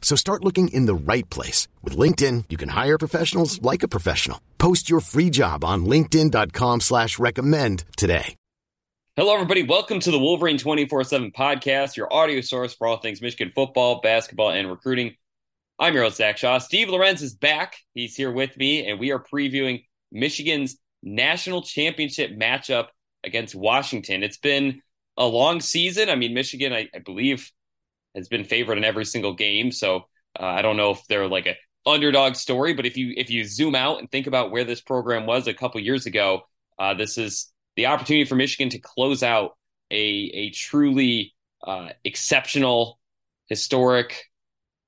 [0.00, 1.68] So start looking in the right place.
[1.82, 4.40] With LinkedIn, you can hire professionals like a professional.
[4.56, 8.36] Post your free job on linkedin.com slash recommend today.
[9.16, 9.62] Hello, everybody.
[9.62, 14.50] Welcome to the Wolverine 24-7 podcast, your audio source for all things Michigan football, basketball,
[14.50, 15.14] and recruiting.
[15.78, 16.58] I'm your host, Zach Shaw.
[16.58, 17.76] Steve Lorenz is back.
[17.94, 22.88] He's here with me, and we are previewing Michigan's national championship matchup
[23.24, 24.22] against Washington.
[24.22, 24.82] It's been
[25.16, 26.10] a long season.
[26.10, 27.50] I mean, Michigan, I, I believe,
[28.16, 29.70] has been favored in every single game.
[29.70, 30.06] So
[30.38, 31.56] uh, I don't know if they're like a
[31.88, 35.26] underdog story, but if you if you zoom out and think about where this program
[35.26, 36.42] was a couple years ago,
[36.78, 39.56] uh, this is the opportunity for Michigan to close out
[39.90, 42.98] a a truly uh, exceptional,
[43.48, 44.24] historic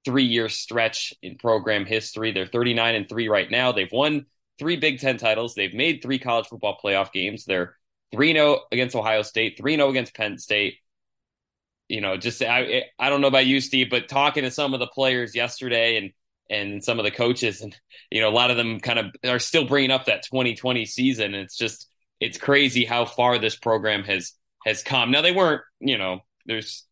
[0.04, 2.32] three year stretch in program history.
[2.32, 3.72] They're 39 and three right now.
[3.72, 4.26] They've won
[4.58, 5.54] three Big Ten titles.
[5.54, 7.44] They've made three college football playoff games.
[7.44, 7.76] They're
[8.12, 10.78] 3 0 against Ohio State, 3 0 against Penn State.
[11.88, 14.80] You know, just I I don't know about you, Steve, but talking to some of
[14.80, 16.12] the players yesterday and
[16.50, 17.76] and some of the coaches, and
[18.10, 21.34] you know, a lot of them kind of are still bringing up that 2020 season.
[21.34, 21.88] It's just
[22.20, 24.32] it's crazy how far this program has
[24.66, 25.10] has come.
[25.10, 26.84] Now they weren't, you know, there's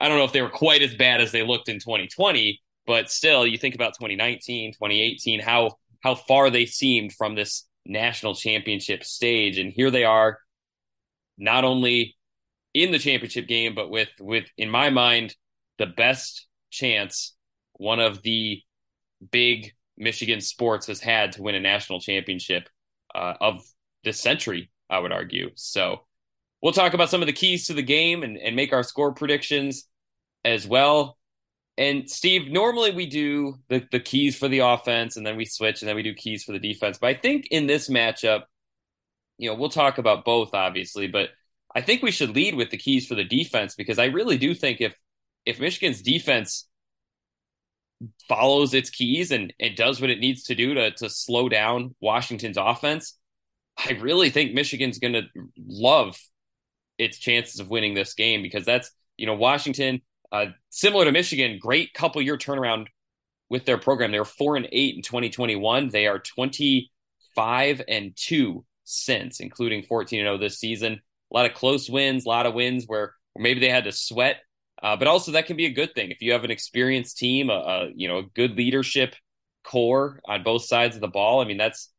[0.00, 3.10] I don't know if they were quite as bad as they looked in 2020, but
[3.10, 9.04] still, you think about 2019, 2018, how how far they seemed from this national championship
[9.04, 10.38] stage, and here they are
[11.36, 12.16] not only
[12.74, 15.34] in the championship game, but with with in my mind
[15.78, 17.34] the best chance
[17.74, 18.62] one of the
[19.32, 22.68] big Michigan sports has had to win a national championship
[23.14, 23.62] uh, of
[24.04, 24.70] this century.
[24.88, 25.50] I would argue.
[25.54, 26.00] So
[26.60, 29.12] we'll talk about some of the keys to the game and, and make our score
[29.12, 29.86] predictions
[30.44, 31.16] as well.
[31.78, 35.80] And Steve, normally we do the, the keys for the offense and then we switch
[35.80, 36.98] and then we do keys for the defense.
[36.98, 38.42] But I think in this matchup,
[39.38, 41.30] you know, we'll talk about both obviously, but
[41.74, 44.54] I think we should lead with the keys for the defense because I really do
[44.54, 44.96] think if
[45.46, 46.68] if Michigan's defense
[48.28, 51.94] follows its keys and it does what it needs to do to to slow down
[52.00, 53.16] Washington's offense,
[53.76, 55.24] I really think Michigan's going to
[55.56, 56.18] love
[56.98, 60.02] its chances of winning this game because that's you know Washington
[60.32, 62.86] uh, similar to Michigan, great couple year turnaround
[63.48, 64.12] with their program.
[64.12, 65.88] They're four and eight in 2021.
[65.88, 71.00] They are 25 and two since, including 14 and 0 this season.
[71.32, 73.92] A lot of close wins, a lot of wins where, where maybe they had to
[73.92, 74.38] sweat.
[74.82, 77.50] Uh, but also that can be a good thing if you have an experienced team,
[77.50, 79.14] a, a you know a good leadership
[79.62, 81.40] core on both sides of the ball.
[81.40, 81.90] I mean that's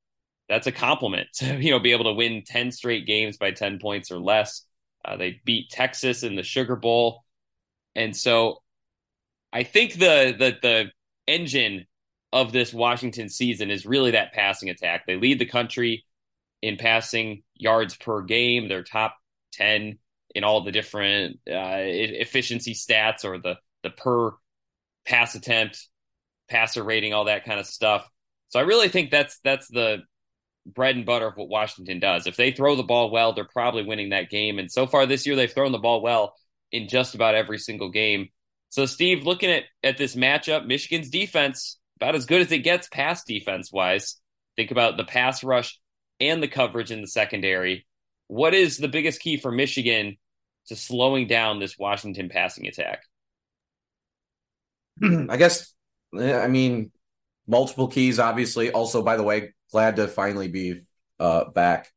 [0.50, 3.80] that's a compliment to you know be able to win 10 straight games by 10
[3.80, 4.66] points or less.
[5.04, 7.24] Uh, they beat Texas in the Sugar Bowl,
[7.96, 8.62] and so
[9.54, 10.92] I think the the the
[11.28, 11.86] engine
[12.34, 15.06] of this Washington season is really that passing attack.
[15.06, 16.06] They lead the country
[16.62, 18.68] in passing yards per game.
[18.68, 19.16] They're top
[19.54, 19.98] 10
[20.34, 24.32] in all the different uh, efficiency stats or the the per
[25.06, 25.88] pass attempt,
[26.50, 28.08] passer rating, all that kind of stuff.
[28.50, 30.04] So I really think that's that's the
[30.66, 32.28] bread and butter of what Washington does.
[32.28, 34.60] If they throw the ball well, they're probably winning that game.
[34.60, 36.36] And so far this year, they've thrown the ball well
[36.72, 38.30] in just about every single game.
[38.70, 42.88] So, Steve, looking at, at this matchup, Michigan's defense, about as good as it gets
[42.88, 44.18] pass defense wise.
[44.56, 45.80] Think about the pass rush
[46.20, 47.86] and the coverage in the secondary.
[48.32, 50.16] What is the biggest key for Michigan
[50.68, 53.04] to slowing down this Washington passing attack?
[55.04, 55.74] I guess,
[56.18, 56.92] I mean,
[57.46, 58.72] multiple keys, obviously.
[58.72, 60.84] Also, by the way, glad to finally be
[61.20, 61.92] uh, back.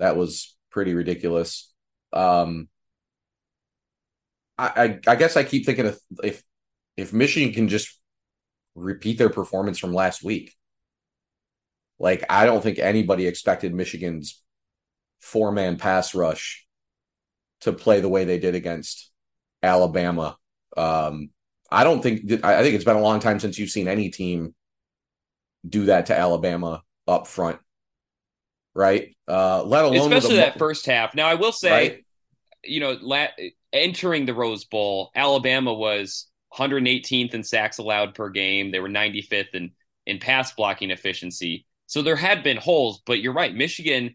[0.00, 1.72] That was pretty ridiculous.
[2.12, 2.68] Um,
[4.58, 5.94] I, I guess I keep thinking
[6.24, 6.42] if
[6.96, 7.96] if Michigan can just
[8.74, 10.52] repeat their performance from last week.
[12.00, 14.42] Like I don't think anybody expected Michigan's
[15.20, 16.66] four man pass rush
[17.62, 19.10] to play the way they did against
[19.62, 20.36] Alabama.
[20.76, 21.30] Um,
[21.70, 24.54] I don't think I think it's been a long time since you've seen any team
[25.68, 27.58] do that to Alabama up front,
[28.74, 29.16] right?
[29.26, 31.14] Uh, let alone especially that first half.
[31.14, 32.04] Now I will say, right?
[32.62, 33.28] you know, la-
[33.72, 38.70] entering the Rose Bowl, Alabama was 118th in sacks allowed per game.
[38.70, 39.72] They were 95th in
[40.06, 41.66] in pass blocking efficiency.
[41.88, 43.54] So there had been holes, but you're right.
[43.54, 44.14] Michigan,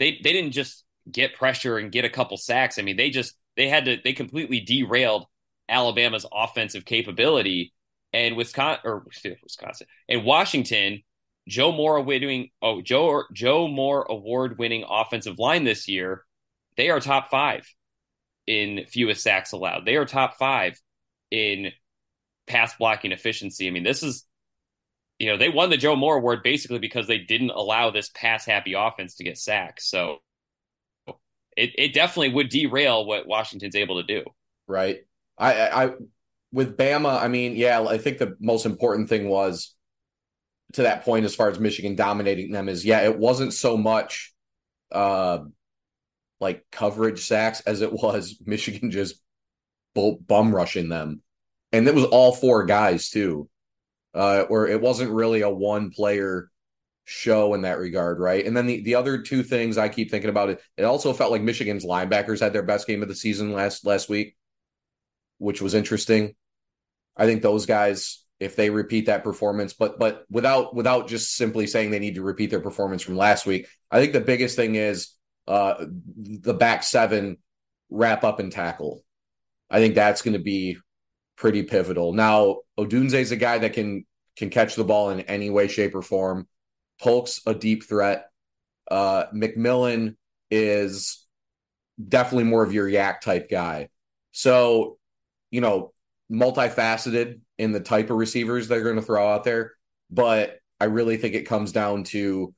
[0.00, 2.78] they they didn't just get pressure and get a couple sacks.
[2.78, 5.26] I mean, they just they had to they completely derailed
[5.68, 7.72] Alabama's offensive capability.
[8.12, 9.06] And Wisconsin or
[9.44, 11.02] Wisconsin and Washington,
[11.46, 16.24] Joe Moore winning oh Joe Joe Moore award winning offensive line this year,
[16.76, 17.72] they are top five
[18.48, 19.86] in fewest sacks allowed.
[19.86, 20.80] They are top five
[21.30, 21.70] in
[22.48, 23.68] pass blocking efficiency.
[23.68, 24.24] I mean, this is
[25.20, 28.46] you know, they won the Joe Moore award basically because they didn't allow this pass
[28.46, 29.86] happy offense to get sacks.
[29.86, 30.22] So
[31.56, 34.24] it, it definitely would derail what Washington's able to do.
[34.66, 35.00] Right.
[35.36, 35.90] I, I,
[36.52, 39.74] with Bama, I mean, yeah, I think the most important thing was
[40.72, 44.32] to that point as far as Michigan dominating them is, yeah, it wasn't so much
[44.90, 45.38] uh
[46.40, 49.20] like coverage sacks as it was Michigan just
[49.94, 51.20] bum rushing them.
[51.72, 53.50] And it was all four guys too
[54.14, 56.50] uh, where it wasn't really a one player
[57.04, 58.46] show in that regard, right?
[58.46, 61.32] And then the, the other two things I keep thinking about it, it also felt
[61.32, 64.36] like Michigan's linebackers had their best game of the season last last week,
[65.38, 66.34] which was interesting.
[67.16, 71.66] I think those guys, if they repeat that performance, but but without without just simply
[71.66, 74.76] saying they need to repeat their performance from last week, I think the biggest thing
[74.76, 75.14] is
[75.48, 75.84] uh
[76.16, 77.38] the back seven
[77.90, 79.02] wrap up and tackle.
[79.68, 80.78] I think that's going to be
[81.36, 82.12] pretty pivotal.
[82.12, 84.04] Now, Odunze is a guy that can
[84.36, 86.48] can catch the ball in any way, shape, or form.
[87.00, 88.30] Polk's a deep threat.
[88.90, 90.16] Uh, McMillan
[90.50, 91.26] is
[92.08, 93.88] definitely more of your YAC type guy.
[94.32, 94.98] So,
[95.50, 95.92] you know,
[96.30, 99.72] multifaceted in the type of receivers they're going to throw out there.
[100.10, 102.54] But I really think it comes down to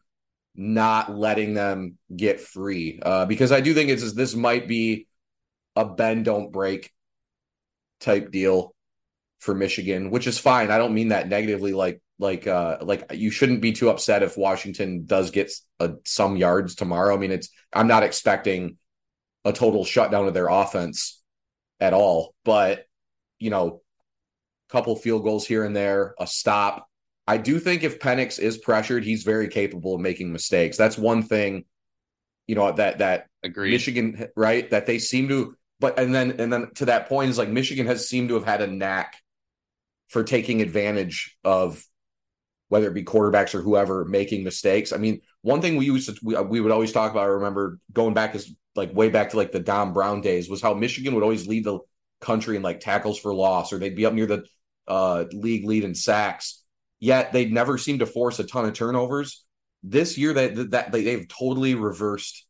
[0.54, 5.08] not letting them get free uh, because I do think it's this might be
[5.74, 6.92] a bend don't break
[8.00, 8.71] type deal
[9.42, 10.70] for Michigan, which is fine.
[10.70, 11.72] I don't mean that negatively.
[11.72, 16.36] Like like uh like you shouldn't be too upset if Washington does get uh, some
[16.36, 17.12] yards tomorrow.
[17.12, 18.76] I mean, it's I'm not expecting
[19.44, 21.20] a total shutdown of their offense
[21.80, 22.86] at all, but
[23.40, 23.82] you know,
[24.70, 26.86] a couple field goals here and there, a stop.
[27.26, 30.76] I do think if Penix is pressured, he's very capable of making mistakes.
[30.76, 31.64] That's one thing,
[32.46, 33.72] you know, that that Agreed.
[33.72, 34.70] Michigan, right?
[34.70, 37.88] That they seem to but and then and then to that point is like Michigan
[37.88, 39.16] has seemed to have had a knack
[40.12, 41.82] for taking advantage of
[42.68, 44.92] whether it be quarterbacks or whoever making mistakes.
[44.92, 47.24] I mean, one thing we used to we, we would always talk about.
[47.24, 50.62] I remember going back as like way back to like the Don Brown days was
[50.62, 51.80] how Michigan would always lead the
[52.20, 54.44] country in like tackles for loss or they'd be up near the
[54.86, 56.62] uh, league lead in sacks.
[57.00, 59.44] Yet they'd never seem to force a ton of turnovers.
[59.82, 62.46] This year that that they've totally reversed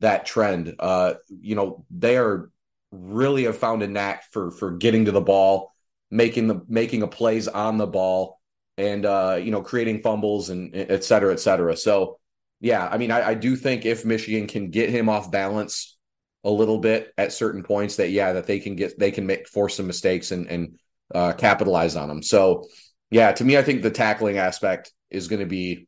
[0.00, 0.74] that trend.
[0.78, 2.50] Uh, you know, they are
[2.92, 5.72] really have found a knack for for getting to the ball,
[6.10, 8.40] making the making a plays on the ball,
[8.76, 11.76] and uh, you know creating fumbles and et cetera, et cetera.
[11.76, 12.18] So
[12.60, 15.98] yeah, I mean, I, I do think if Michigan can get him off balance
[16.44, 19.48] a little bit at certain points, that yeah, that they can get they can make
[19.48, 20.78] force some mistakes and and
[21.14, 22.22] uh, capitalize on them.
[22.22, 22.66] So
[23.10, 25.86] yeah, to me, I think the tackling aspect is going to be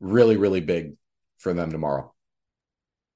[0.00, 0.94] really really big
[1.38, 2.12] for them tomorrow.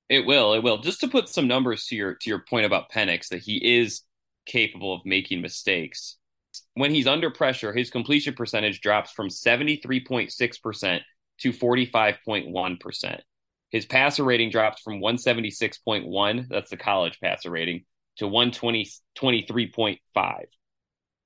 [0.08, 0.54] It will.
[0.54, 0.78] It will.
[0.78, 4.02] Just to put some numbers to your to your point about Penix, that he is
[4.47, 6.17] capable of making mistakes.
[6.75, 11.00] When he's under pressure, his completion percentage drops from 73.6%
[11.41, 13.21] to 45.1%.
[13.71, 17.85] His passer rating drops from 176.1, that's the college passer rating,
[18.17, 18.88] to 120
[19.19, 20.45] 23.5.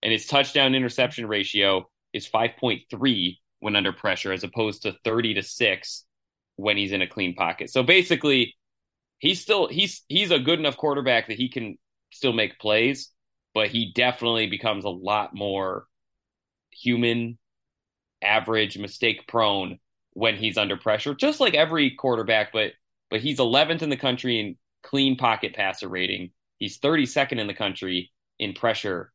[0.02, 5.42] And his touchdown interception ratio is 5.3 when under pressure as opposed to 30 to
[5.42, 6.04] 6
[6.56, 7.70] when he's in a clean pocket.
[7.70, 8.56] So basically,
[9.18, 11.78] he's still he's he's a good enough quarterback that he can
[12.10, 13.10] still make plays,
[13.54, 15.86] but he definitely becomes a lot more
[16.70, 17.38] human,
[18.22, 19.78] average, mistake prone
[20.12, 22.72] when he's under pressure, just like every quarterback, but
[23.10, 26.30] but he's 11th in the country in clean pocket passer rating.
[26.58, 29.12] He's 32nd in the country in pressure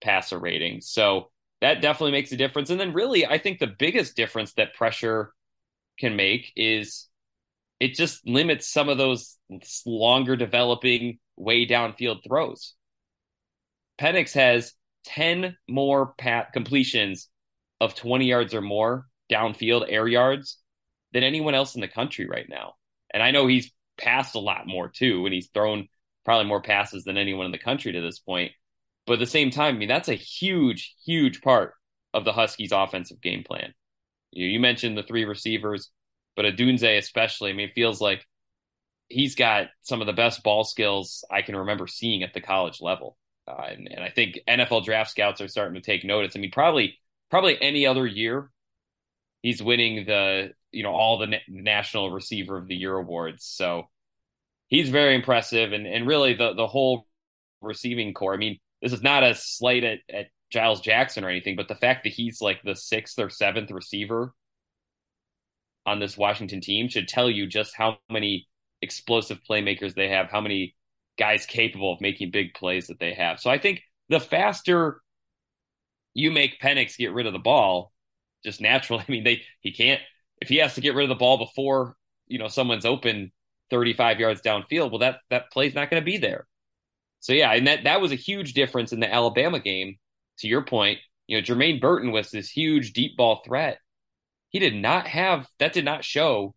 [0.00, 0.80] passer rating.
[0.80, 1.30] So
[1.60, 2.70] that definitely makes a difference.
[2.70, 5.32] And then really, I think the biggest difference that pressure
[5.98, 7.08] can make is
[7.80, 9.36] it just limits some of those
[9.84, 12.74] longer developing way downfield throws.
[13.98, 14.74] Penix has
[15.04, 17.28] 10 more pat completions
[17.80, 20.58] of 20 yards or more downfield air yards
[21.12, 22.74] than anyone else in the country right now.
[23.12, 25.88] And I know he's passed a lot more too, and he's thrown
[26.24, 28.52] probably more passes than anyone in the country to this point.
[29.06, 31.74] But at the same time, I mean, that's a huge, huge part
[32.14, 33.74] of the Huskies' offensive game plan.
[34.30, 35.90] You, you mentioned the three receivers,
[36.36, 38.24] but Odunze especially, I mean, it feels like
[39.12, 42.80] he's got some of the best ball skills I can remember seeing at the college
[42.80, 43.16] level.
[43.46, 46.32] Uh, and, and I think NFL draft scouts are starting to take notice.
[46.34, 46.98] I mean, probably
[47.30, 48.50] probably any other year,
[49.42, 53.44] he's winning the you know all the na- national receiver of the year awards.
[53.44, 53.88] So
[54.68, 57.06] he's very impressive, and and really the the whole
[57.60, 58.34] receiving corps.
[58.34, 61.74] I mean, this is not a slight at, at Giles Jackson or anything, but the
[61.74, 64.32] fact that he's like the sixth or seventh receiver
[65.84, 68.46] on this Washington team should tell you just how many
[68.82, 70.74] explosive playmakers they have, how many
[71.18, 73.40] guys capable of making big plays that they have.
[73.40, 75.00] So I think the faster
[76.14, 77.92] you make Penix get rid of the ball,
[78.44, 80.00] just naturally, I mean, they he can't
[80.40, 81.94] if he has to get rid of the ball before
[82.26, 83.32] you know someone's open
[83.70, 86.46] 35 yards downfield, well that that play's not going to be there.
[87.20, 89.96] So yeah, and that that was a huge difference in the Alabama game.
[90.38, 90.98] To your point,
[91.28, 93.78] you know, Jermaine Burton was this huge deep ball threat.
[94.48, 96.54] He did not have that did not show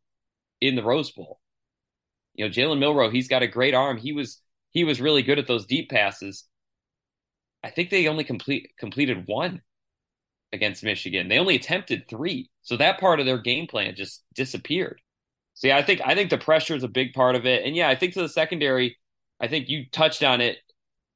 [0.61, 1.39] in the Rose Bowl.
[2.35, 3.97] You know, Jalen Milroe, he's got a great arm.
[3.97, 6.45] He was he was really good at those deep passes.
[7.63, 9.61] I think they only complete completed one
[10.53, 11.27] against Michigan.
[11.27, 12.49] They only attempted three.
[12.61, 15.01] So that part of their game plan just disappeared.
[15.53, 17.65] So yeah, I think I think the pressure is a big part of it.
[17.65, 18.97] And yeah, I think to the secondary,
[19.39, 20.57] I think you touched on it.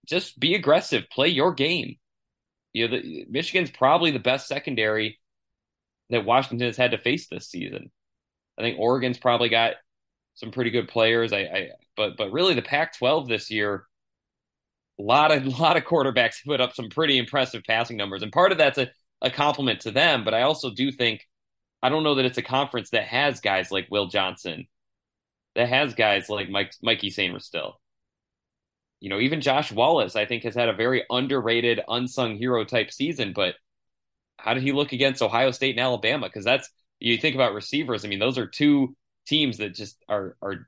[0.08, 1.98] Just be aggressive, play your game.
[2.74, 5.20] You know, the, Michigan's probably the best secondary
[6.10, 7.92] that Washington has had to face this season.
[8.58, 9.76] I think Oregon's probably got
[10.40, 11.34] some pretty good players.
[11.34, 13.86] I, I but but really the Pac-12 this year,
[14.98, 18.32] a lot of a lot of quarterbacks put up some pretty impressive passing numbers, and
[18.32, 18.90] part of that's a,
[19.22, 20.24] a compliment to them.
[20.24, 21.28] But I also do think
[21.84, 24.68] I don't know that it's a conference that has guys like Will Johnson,
[25.56, 27.74] that has guys like Mike Mikey Sainristil.
[29.02, 32.92] You know, even Josh Wallace, I think, has had a very underrated, unsung hero type
[32.92, 33.34] season.
[33.34, 33.56] But
[34.38, 36.28] how did he look against Ohio State and Alabama?
[36.28, 36.70] Because that's
[37.00, 38.06] you think about receivers.
[38.06, 38.96] I mean, those are two
[39.30, 40.68] teams that just are are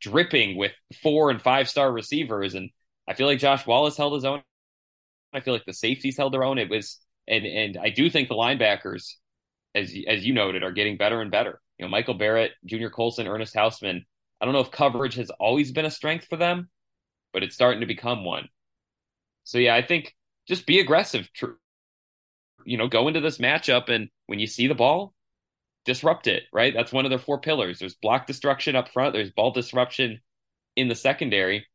[0.00, 0.72] dripping with
[1.02, 2.70] four and five star receivers, and
[3.06, 4.42] I feel like Josh Wallace held his own.
[5.32, 6.58] I feel like the safeties held their own.
[6.58, 6.98] It was,
[7.28, 9.14] and and I do think the linebackers,
[9.74, 11.60] as as you noted, are getting better and better.
[11.78, 14.04] You know, Michael Barrett, Junior Colson, Ernest Hausmann.
[14.40, 16.68] I don't know if coverage has always been a strength for them,
[17.32, 18.48] but it's starting to become one.
[19.44, 20.14] So yeah, I think
[20.46, 21.28] just be aggressive.
[22.64, 25.14] You know, go into this matchup, and when you see the ball,
[25.88, 26.74] disrupt it, right?
[26.74, 27.78] That's one of their four pillars.
[27.78, 30.20] There's block destruction up front, there's ball disruption
[30.76, 31.66] in the secondary.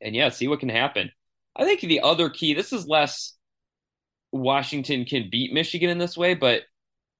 [0.00, 1.12] And yeah, see what can happen.
[1.54, 3.36] I think the other key, this is less
[4.32, 6.62] Washington can beat Michigan in this way, but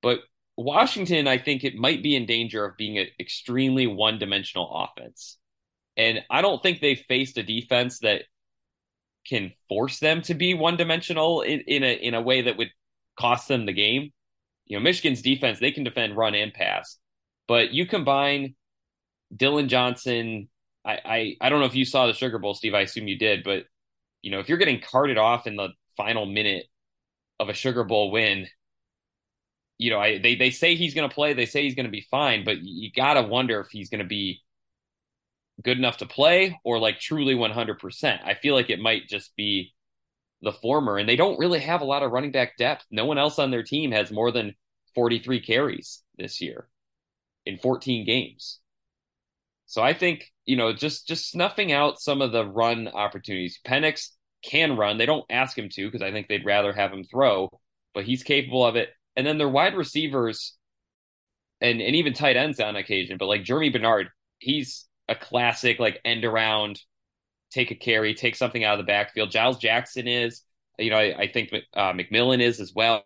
[0.02, 0.20] but
[0.56, 5.37] Washington, I think it might be in danger of being an extremely one-dimensional offense.
[5.99, 8.23] And I don't think they faced a defense that
[9.26, 12.70] can force them to be one-dimensional in, in a in a way that would
[13.18, 14.12] cost them the game
[14.66, 16.99] you know, Michigan's defense, they can defend run and pass.
[17.49, 18.54] But you combine
[19.35, 20.49] Dillon Johnson,
[20.85, 22.75] I, I, I don't know if you saw the Sugar Bowl, Steve.
[22.75, 23.64] I assume you did, but
[24.23, 26.66] you know, if you're getting carted off in the final minute
[27.38, 28.49] of a Sugar Bowl win,
[29.78, 31.92] you know, I, they they say he's going to play, they say he's going to
[31.92, 34.42] be fine, but you got to wonder if he's going to be
[35.62, 38.25] good enough to play or like truly 100%.
[38.25, 39.75] I feel like it might just be
[40.46, 42.86] the former, and they don't really have a lot of running back depth.
[42.90, 44.54] No one else on their team has more than
[44.94, 46.68] 43 carries this year
[47.44, 48.60] in 14 games.
[49.66, 53.58] So I think, you know, just just snuffing out some of the run opportunities.
[53.66, 54.10] Penix
[54.44, 54.98] can run.
[54.98, 57.50] They don't ask him to because I think they'd rather have him throw,
[57.92, 58.90] but he's capable of it.
[59.16, 60.56] And then their wide receivers
[61.60, 66.00] and and even tight ends on occasion, but like Germie Bernard, he's a classic like
[66.04, 66.80] end around
[67.56, 69.30] take a carry, take something out of the backfield.
[69.30, 70.42] Giles Jackson is,
[70.78, 73.04] you know, I, I think uh, McMillan is as well.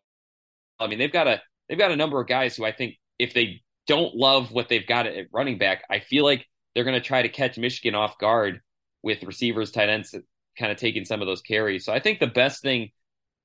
[0.78, 3.32] I mean, they've got a they've got a number of guys who I think if
[3.32, 7.06] they don't love what they've got at running back, I feel like they're going to
[7.06, 8.60] try to catch Michigan off guard
[9.02, 10.14] with receivers, tight ends,
[10.58, 11.84] kind of taking some of those carries.
[11.84, 12.90] So I think the best thing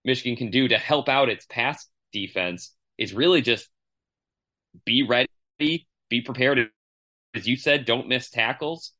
[0.03, 3.69] Michigan can do to help out its pass defense is really just
[4.85, 5.27] be ready,
[5.59, 6.69] be prepared.
[7.33, 8.93] As you said, don't miss tackles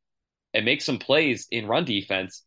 [0.56, 2.44] and make some plays in run defense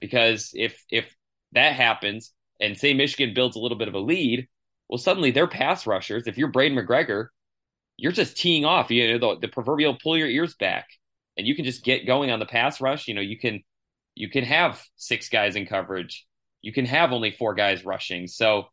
[0.00, 1.14] because if if
[1.52, 4.48] that happens and say Michigan builds a little bit of a lead,
[4.88, 7.28] well suddenly their pass rushers, if you're Braiden McGregor,
[7.96, 10.88] you're just teeing off, you know, the, the proverbial pull your ears back
[11.38, 13.62] and you can just get going on the pass rush, you know, you can
[14.16, 16.26] you can have six guys in coverage.
[16.62, 18.26] You can have only four guys rushing.
[18.26, 18.66] So,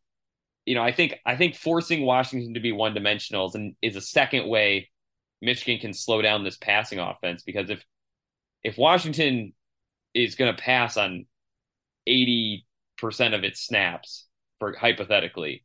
[0.66, 4.02] you know, I think I think forcing Washington to be one dimensional is, is a
[4.02, 4.90] second way
[5.44, 7.86] Michigan can slow down this passing offense because if
[8.64, 9.54] if Washington
[10.14, 11.26] is going to pass on
[12.08, 12.64] 80%
[13.34, 14.26] of its snaps
[14.60, 15.64] for hypothetically,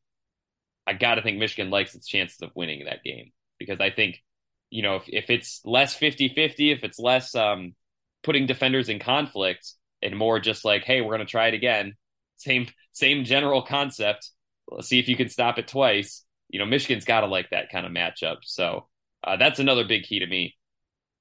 [0.86, 4.22] I got to think Michigan likes its chances of winning that game because I think,
[4.70, 7.74] you know, if, if it's less 50 50, if it's less um,
[8.22, 9.72] putting defenders in conflict
[10.02, 11.94] and more just like, hey, we're going to try it again,
[12.36, 14.30] same, same general concept.
[14.68, 16.24] Let's see if you can stop it twice.
[16.50, 18.38] You know, Michigan's got to like that kind of matchup.
[18.42, 18.88] So
[19.22, 20.56] uh, that's another big key to me.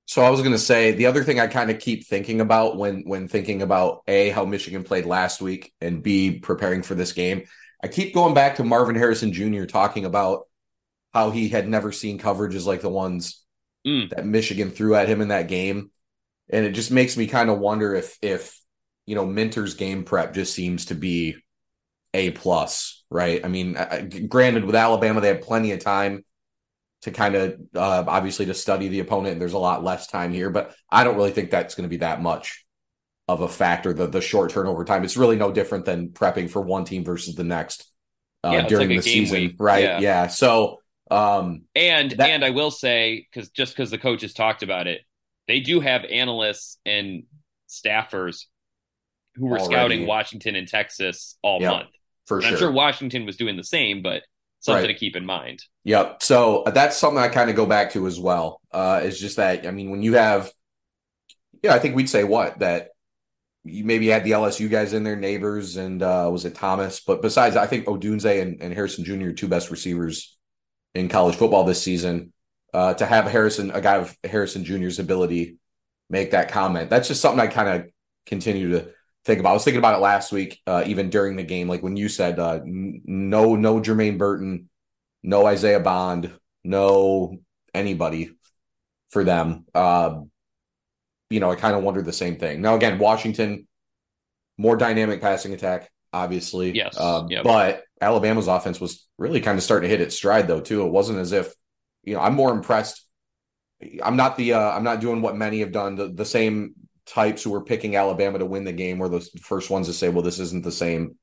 [0.06, 2.78] So I was going to say the other thing I kind of keep thinking about
[2.78, 7.14] when when thinking about a how Michigan played last week and b preparing for this
[7.14, 7.44] game
[7.84, 9.66] I keep going back to Marvin Harrison Jr.
[9.66, 10.48] talking about
[11.14, 13.44] how he had never seen coverages like the ones
[13.86, 14.10] mm.
[14.10, 15.92] that Michigan threw at him in that game.
[16.50, 18.58] And it just makes me kind of wonder if if
[19.06, 21.36] you know Minter's game prep just seems to be
[22.14, 23.44] a plus, right?
[23.44, 23.78] I mean,
[24.30, 26.24] granted, with Alabama, they had plenty of time
[27.04, 30.34] to kind of uh, obviously to study the opponent, and there's a lot less time
[30.34, 32.66] here, but I don't really think that's going to be that much
[33.28, 33.94] of a factor.
[33.94, 35.04] The the short turnover time.
[35.04, 37.90] It's really no different than prepping for one team versus the next
[38.44, 39.56] uh, yeah, during like the season, week.
[39.60, 39.84] right?
[39.84, 40.00] Yeah.
[40.00, 40.28] yeah.
[40.28, 40.80] So
[41.12, 45.02] um and that, and I will say because just because the coaches talked about it,
[45.48, 47.24] they do have analysts and
[47.70, 48.46] staffers
[49.36, 49.74] who were already.
[49.74, 51.90] scouting Washington and Texas all yep, month.
[52.28, 52.54] For and sure.
[52.54, 54.24] I'm sure Washington was doing the same, but
[54.64, 54.88] something right.
[54.88, 55.64] to keep in mind.
[55.84, 56.24] Yep.
[56.24, 58.62] So uh, that's something I kind of go back to as well.
[58.72, 60.52] Uh, is just that I mean, when you have,
[61.62, 62.90] yeah, I think we'd say what that
[63.66, 67.02] you maybe had the LSU guys in there, Nabers, and uh, was it Thomas?
[67.02, 69.32] But besides, I think Odunze and, and Harrison Jr.
[69.32, 70.38] two best receivers
[70.96, 72.32] in college football this season.
[72.74, 75.58] Uh, to have Harrison, a guy of Harrison Jr.'s ability,
[76.10, 77.90] make that comment, that's just something I kind of
[78.26, 78.90] continue to
[79.26, 79.52] think about.
[79.52, 82.10] I was thinking about it last week, uh, even during the game, like when you
[82.10, 84.70] said uh, no, no Jermaine Burton,
[85.24, 86.32] no Isaiah Bond,
[86.64, 87.38] no
[87.74, 88.32] anybody
[89.10, 89.66] for them.
[89.74, 90.22] Uh,
[91.30, 92.62] you know, I kind of wondered the same thing.
[92.62, 93.68] Now, again, Washington,
[94.58, 96.72] more dynamic passing attack, obviously.
[96.72, 97.00] Yes.
[97.00, 97.44] Um, yep.
[97.44, 100.86] But Alabama's offense was really kind of starting to hit its stride, though, too.
[100.86, 101.54] It wasn't as if,
[102.04, 103.04] you know, I'm more impressed.
[104.04, 105.96] I'm not the, uh, I'm not doing what many have done.
[105.96, 109.70] The, the same types who were picking Alabama to win the game were the first
[109.70, 111.18] ones to say, well, this isn't the same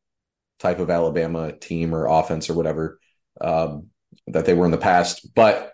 [0.59, 2.99] type of Alabama team or offense or whatever
[3.41, 3.87] um,
[4.27, 5.35] that they were in the past.
[5.35, 5.73] But,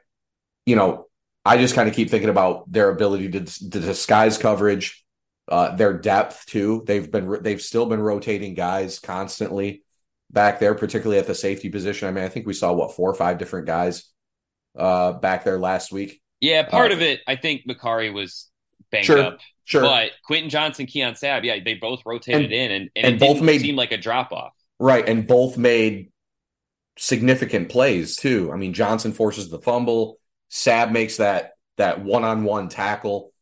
[0.65, 1.07] you know,
[1.45, 5.05] I just kind of keep thinking about their ability to, to disguise coverage,
[5.49, 6.83] uh, their depth too.
[6.87, 9.83] They've been they've still been rotating guys constantly
[10.31, 12.09] back there, particularly at the safety position.
[12.09, 14.11] I mean, I think we saw what four or five different guys
[14.77, 16.21] uh, back there last week.
[16.41, 18.51] Yeah, part uh, of it, I think Makari was
[18.91, 19.39] banged sure, up.
[19.67, 23.21] Sure, but Quinten Johnson, Keon Sabb, yeah, they both rotated and, in, and, and, and
[23.21, 24.55] both made seem like a drop off.
[24.79, 26.13] Right, and both made
[26.97, 28.51] significant plays too.
[28.53, 30.19] I mean, Johnson forces the fumble.
[30.51, 33.33] Sabb makes that that one-on-one tackle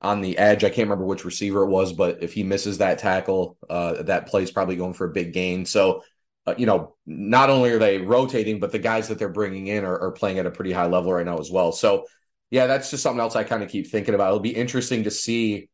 [0.00, 0.64] on the edge.
[0.64, 4.34] I can't remember which receiver it was, but if he misses that tackle, uh, that
[4.34, 5.66] is probably going for a big gain.
[5.66, 6.02] So,
[6.46, 9.84] uh, you know, not only are they rotating, but the guys that they're bringing in
[9.84, 11.70] are, are playing at a pretty high level right now as well.
[11.70, 12.06] So,
[12.50, 14.28] yeah, that's just something else I kind of keep thinking about.
[14.28, 15.68] It'll be interesting to see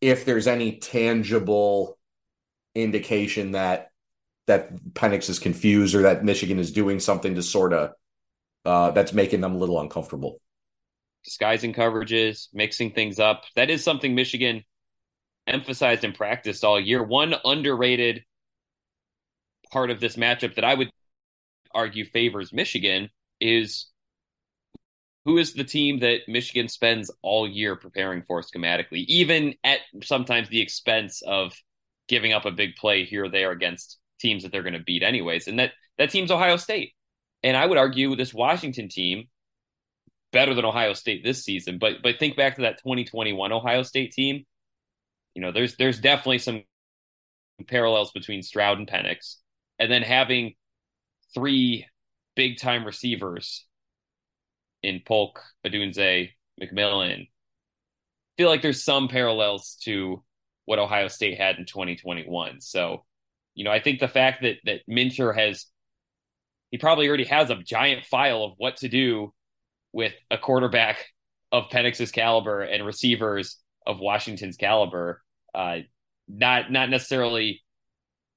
[0.00, 1.98] if there's any tangible
[2.74, 3.90] indication that
[4.46, 7.92] that Penix is confused or that Michigan is doing something to sort of
[8.64, 10.40] uh, that's making them a little uncomfortable.
[11.24, 13.44] Disguising coverages, mixing things up.
[13.54, 14.64] That is something Michigan
[15.46, 17.02] emphasized and practiced all year.
[17.02, 18.24] One underrated
[19.70, 20.90] part of this matchup that I would
[21.72, 23.86] argue favors Michigan is
[25.24, 30.48] who is the team that Michigan spends all year preparing for schematically, even at sometimes
[30.48, 31.52] the expense of
[32.08, 35.02] giving up a big play here or there against teams that they're going to beat
[35.02, 35.46] anyways.
[35.46, 36.94] And that that team's Ohio State.
[37.42, 39.28] And I would argue this Washington team
[40.32, 41.78] better than Ohio State this season.
[41.78, 44.44] But but think back to that 2021 Ohio State team.
[45.34, 46.62] You know, there's there's definitely some
[47.68, 49.36] parallels between Stroud and Penix,
[49.78, 50.54] and then having
[51.34, 51.86] three
[52.34, 53.66] big time receivers
[54.82, 57.28] in Polk, Odunze, McMillan.
[58.36, 60.22] Feel like there's some parallels to
[60.64, 62.60] what Ohio State had in 2021.
[62.60, 63.04] So,
[63.54, 65.66] you know, I think the fact that that Minter has
[66.70, 69.34] he probably already has a giant file of what to do
[69.92, 71.06] with a quarterback
[71.50, 75.22] of Penix's caliber and receivers of Washington's caliber.
[75.54, 75.78] Uh,
[76.28, 77.62] not not necessarily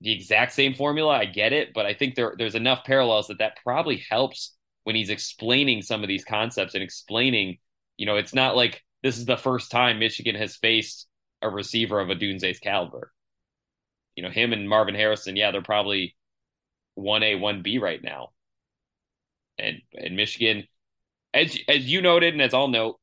[0.01, 1.11] the exact same formula.
[1.15, 4.95] I get it, but I think there there's enough parallels that that probably helps when
[4.95, 7.57] he's explaining some of these concepts and explaining.
[7.97, 11.07] You know, it's not like this is the first time Michigan has faced
[11.41, 13.11] a receiver of Odunze's caliber.
[14.15, 16.15] you know, him and Marvin Harrison, yeah, they're probably
[16.97, 18.31] 1A, 1B right now.
[19.57, 20.67] And and Michigan,
[21.33, 22.99] as as you noted, and as I'll note,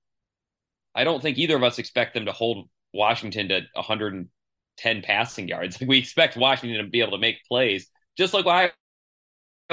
[0.94, 5.80] I don't think either of us expect them to hold Washington to 110 passing yards.
[5.80, 8.70] Like we expect Washington to be able to make plays, just like Ohio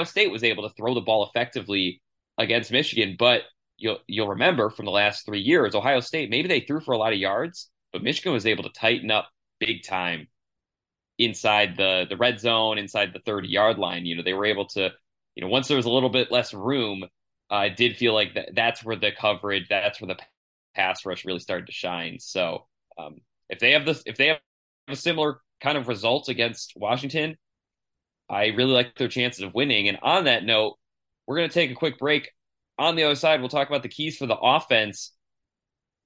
[0.04, 2.00] State was able to throw the ball effectively
[2.38, 3.16] against Michigan.
[3.18, 3.42] But
[3.76, 6.98] you'll you'll remember from the last three years, Ohio State maybe they threw for a
[6.98, 9.28] lot of yards, but Michigan was able to tighten up
[9.60, 10.28] big time
[11.18, 14.06] inside the the red zone, inside the 30 yard line.
[14.06, 14.92] You know, they were able to,
[15.34, 17.04] you know, once there was a little bit less room,
[17.50, 20.20] uh, I did feel like that that's where the coverage, that's where the
[20.74, 22.18] pass rush really started to shine.
[22.20, 22.66] So
[22.98, 23.16] um,
[23.48, 24.38] if they have this, if they have
[24.88, 27.36] a similar kind of results against Washington,
[28.30, 29.88] I really like their chances of winning.
[29.88, 30.76] And on that note,
[31.26, 32.30] we're going to take a quick break.
[32.78, 35.12] On the other side, we'll talk about the keys for the offense.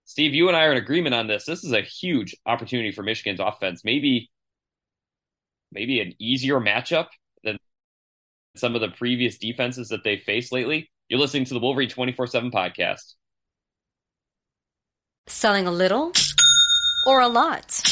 [0.04, 1.44] Steve, you and I are in agreement on this.
[1.44, 3.82] This is a huge opportunity for Michigan's offense.
[3.85, 4.30] Maybe
[5.70, 7.08] maybe an easier matchup
[7.44, 7.56] than
[8.56, 10.90] some of the previous defenses that they faced lately.
[11.08, 13.14] You're listening to the Wolverine 24 7 podcast.
[15.28, 16.12] Selling a little
[17.06, 17.91] or a lot?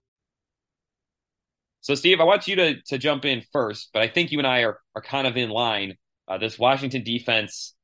[1.81, 4.47] So, Steve, I want you to to jump in first, but I think you and
[4.47, 5.97] I are are kind of in line.
[6.27, 7.75] Uh, this Washington defense,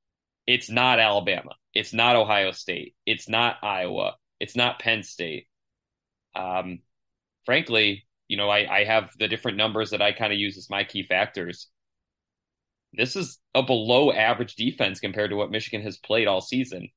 [0.46, 5.48] it's not Alabama, it's not Ohio State, it's not Iowa, it's not Penn State.
[6.36, 6.80] Um,
[7.46, 10.70] frankly, you know, I, I have the different numbers that I kind of use as
[10.70, 11.68] my key factors.
[12.94, 16.90] This is a below average defense compared to what Michigan has played all season.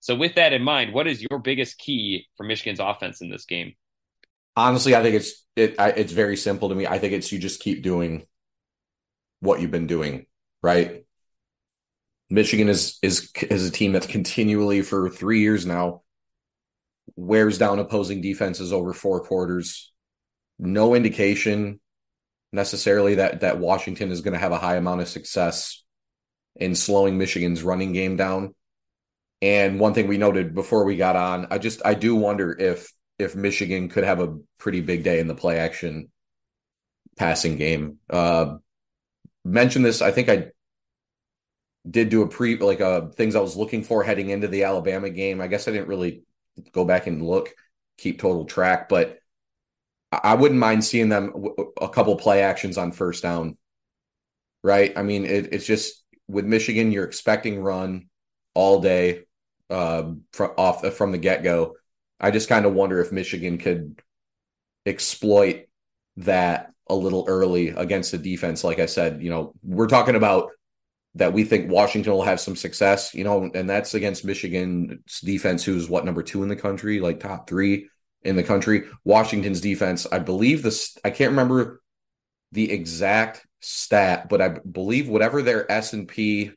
[0.00, 3.44] So, with that in mind, what is your biggest key for Michigan's offense in this
[3.46, 3.74] game?
[4.56, 5.74] Honestly, I think it's it.
[5.78, 6.86] It's very simple to me.
[6.86, 8.26] I think it's you just keep doing
[9.40, 10.26] what you've been doing,
[10.62, 11.04] right?
[12.30, 16.02] Michigan is is is a team that's continually for three years now
[17.14, 19.92] wears down opposing defenses over four quarters.
[20.58, 21.80] No indication
[22.52, 25.84] necessarily that that Washington is going to have a high amount of success
[26.56, 28.54] in slowing Michigan's running game down.
[29.42, 32.90] And one thing we noted before we got on, I just I do wonder if
[33.18, 36.10] if Michigan could have a pretty big day in the play action
[37.16, 37.98] passing game.
[38.10, 38.56] Uh,
[39.44, 40.48] mentioned this, I think I
[41.88, 45.08] did do a pre like uh things I was looking for heading into the Alabama
[45.08, 45.40] game.
[45.40, 46.22] I guess I didn't really
[46.72, 47.54] go back and look,
[47.96, 49.18] keep total track, but
[50.12, 51.32] I wouldn't mind seeing them
[51.80, 53.56] a couple play actions on first down.
[54.62, 54.92] Right?
[54.96, 58.08] I mean, it, it's just with Michigan, you're expecting run
[58.54, 59.24] all day
[59.70, 61.76] uh, from off from the get go.
[62.20, 64.00] I just kind of wonder if Michigan could
[64.84, 65.66] exploit
[66.18, 68.64] that a little early against the defense.
[68.64, 70.50] Like I said, you know, we're talking about
[71.16, 75.64] that we think Washington will have some success, you know, and that's against Michigan's defense,
[75.64, 77.88] who's what number two in the country, like top three
[78.22, 78.84] in the country.
[79.04, 81.80] Washington's defense, I believe this, I can't remember
[82.52, 86.52] the exact stat, but I believe whatever their S and P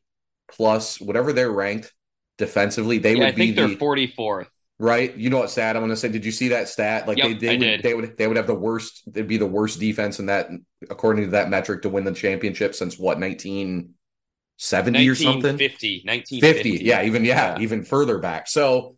[0.51, 1.93] plus, whatever they're ranked
[2.37, 4.47] defensively, they yeah, would I think be they're the, 44th.
[4.79, 5.15] Right.
[5.15, 6.09] You know what stat I'm going to say?
[6.09, 7.07] Did you see that stat?
[7.07, 7.83] Like Yep, they they would, did.
[7.83, 9.03] they would they would have the worst.
[9.11, 10.49] They'd be the worst defense in that
[10.89, 15.57] according to that metric to win the championship since what 1970 or something.
[15.57, 16.01] 1950.
[16.05, 16.77] 1950.
[16.77, 17.59] 50 yeah even yeah, Yeah.
[17.59, 18.95] even further back so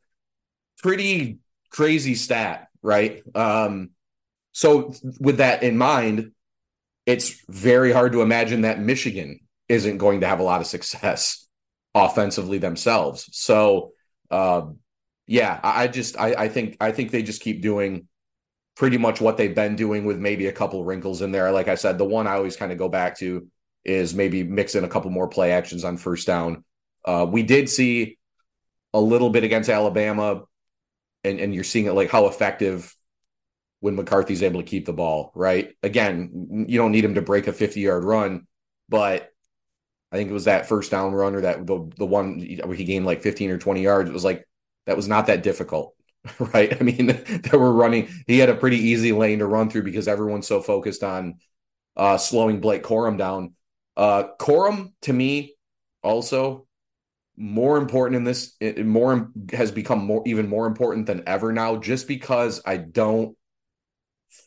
[0.81, 1.39] pretty
[1.71, 3.91] crazy stat right um
[4.51, 6.31] so with that in mind
[7.05, 9.39] it's very hard to imagine that michigan
[9.69, 11.47] isn't going to have a lot of success
[11.95, 13.93] offensively themselves so
[14.31, 14.77] um
[15.31, 18.07] yeah i, just I, I think i think they just keep doing
[18.75, 21.75] pretty much what they've been doing with maybe a couple wrinkles in there like i
[21.75, 23.47] said the one i always kind of go back to
[23.83, 26.63] is maybe mix in a couple more play actions on first down
[27.05, 28.17] uh, we did see
[28.93, 30.43] a little bit against Alabama,
[31.23, 32.95] and, and you're seeing it like how effective
[33.79, 35.73] when McCarthy's able to keep the ball, right?
[35.81, 38.47] Again, you don't need him to break a 50 yard run,
[38.89, 39.31] but
[40.11, 42.83] I think it was that first down run or that the, the one where he
[42.83, 44.09] gained like 15 or 20 yards.
[44.09, 44.47] It was like
[44.85, 45.95] that was not that difficult,
[46.39, 46.79] right?
[46.79, 47.07] I mean,
[47.51, 50.61] they were running, he had a pretty easy lane to run through because everyone's so
[50.61, 51.35] focused on
[51.95, 53.53] uh, slowing Blake Corum down.
[53.97, 55.55] Uh, Corum to me
[56.03, 56.67] also
[57.37, 61.75] more important in this it more has become more even more important than ever now
[61.75, 63.35] just because I don't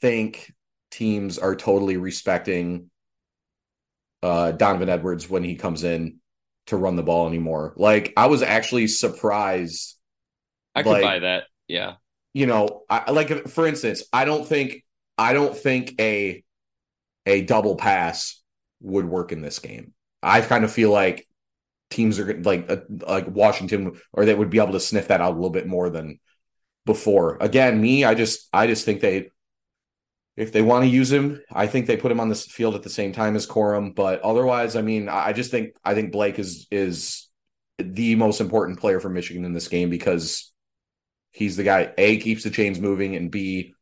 [0.01, 0.53] think
[0.91, 2.91] teams are totally respecting
[4.23, 6.19] uh Donovan Edwards when he comes in
[6.67, 7.75] to run the ball anymore.
[7.77, 9.97] Like I was actually surprised
[10.75, 11.45] I could like- buy that.
[11.69, 11.95] Yeah.
[12.35, 14.85] you know, I like for instance, I don't think
[15.17, 16.43] I don't think a
[17.27, 18.43] a double pass
[18.81, 19.95] would work in this game.
[20.23, 21.27] I kind of feel like
[21.91, 25.33] teams are like uh, like Washington or they would be able to sniff that out
[25.33, 26.19] a little bit more than
[26.85, 27.39] before.
[27.41, 29.31] Again, me, I just I just think they
[30.37, 32.83] if they want to use him, I think they put him on this field at
[32.83, 33.95] the same time as Corum.
[33.95, 37.29] But otherwise, I mean, I I just think I think Blake is is
[37.79, 40.53] the most important player for Michigan in this game because
[41.35, 43.75] he's the guy A keeps the chains moving and B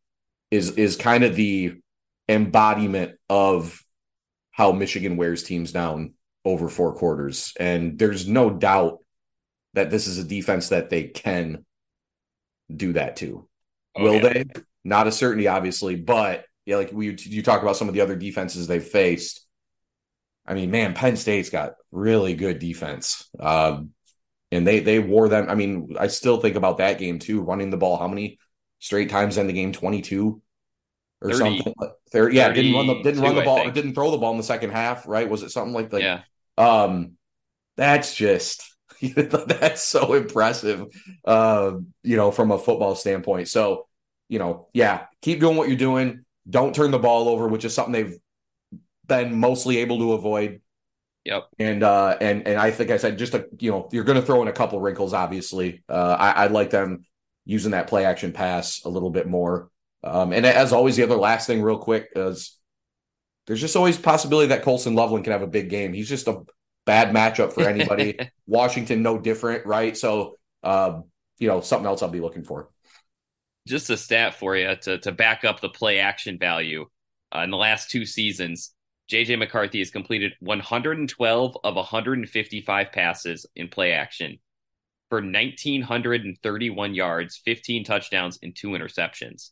[0.51, 1.75] is is kind of the
[2.29, 3.83] embodiment of
[4.51, 7.53] how Michigan wears teams down over four quarters.
[7.61, 8.99] And there's no doubt
[9.75, 11.65] that this is a defense that they can
[12.75, 13.49] do that to.
[13.97, 14.33] Oh, Will yeah.
[14.33, 14.45] they?
[14.85, 18.17] Not a certainty, obviously, but yeah, like we you talk about some of the other
[18.17, 19.47] defenses they've faced.
[20.47, 23.29] I mean, man, Penn State's got really good defense.
[23.39, 23.91] Um,
[24.53, 25.49] and they they wore them.
[25.49, 28.39] I mean, I still think about that game too, running the ball how many
[28.79, 29.73] straight times in the game?
[29.73, 30.41] 22
[31.21, 31.39] or 30.
[31.39, 31.75] something.
[32.11, 34.43] Thirty, yeah, didn't run the didn't run the ball, didn't throw the ball in the
[34.43, 35.29] second half, right?
[35.29, 36.21] Was it something like like yeah.
[36.59, 37.13] um,
[37.77, 38.63] that's just
[39.01, 40.87] that's so impressive.
[41.25, 43.49] Uh, you know, from a football standpoint.
[43.49, 43.87] So,
[44.29, 46.25] you know, yeah, keep doing what you're doing.
[46.49, 48.19] Don't turn the ball over, which is something they've
[49.07, 50.61] been mostly able to avoid.
[51.25, 51.49] Yep.
[51.59, 54.27] And uh, and and I think I said just a you know you're going to
[54.27, 55.13] throw in a couple wrinkles.
[55.13, 57.05] Obviously, uh, I, I like them
[57.45, 59.71] using that play action pass a little bit more.
[60.05, 62.59] Um, and as always, the other last thing, real quick, is
[63.47, 65.93] there's just always possibility that Colston Loveland can have a big game.
[65.93, 66.43] He's just a
[66.87, 68.19] bad matchup for anybody.
[68.47, 69.97] Washington, no different, right?
[69.97, 71.05] So, um,
[71.39, 72.69] you know, something else I'll be looking for.
[73.67, 76.87] just a stat for you to to back up the play action value.
[77.35, 78.75] Uh, in the last two seasons,
[79.13, 84.39] JJ McCarthy has completed 112 of 155 passes in play action
[85.11, 89.51] for 1931 yards, 15 touchdowns, and two interceptions.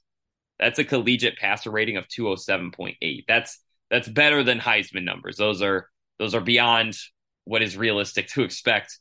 [0.59, 3.25] That's a collegiate passer rating of 207.8.
[3.29, 3.59] That's
[3.91, 5.37] that's better than Heisman numbers.
[5.37, 6.97] Those are those are beyond
[7.45, 8.99] what is realistic to expect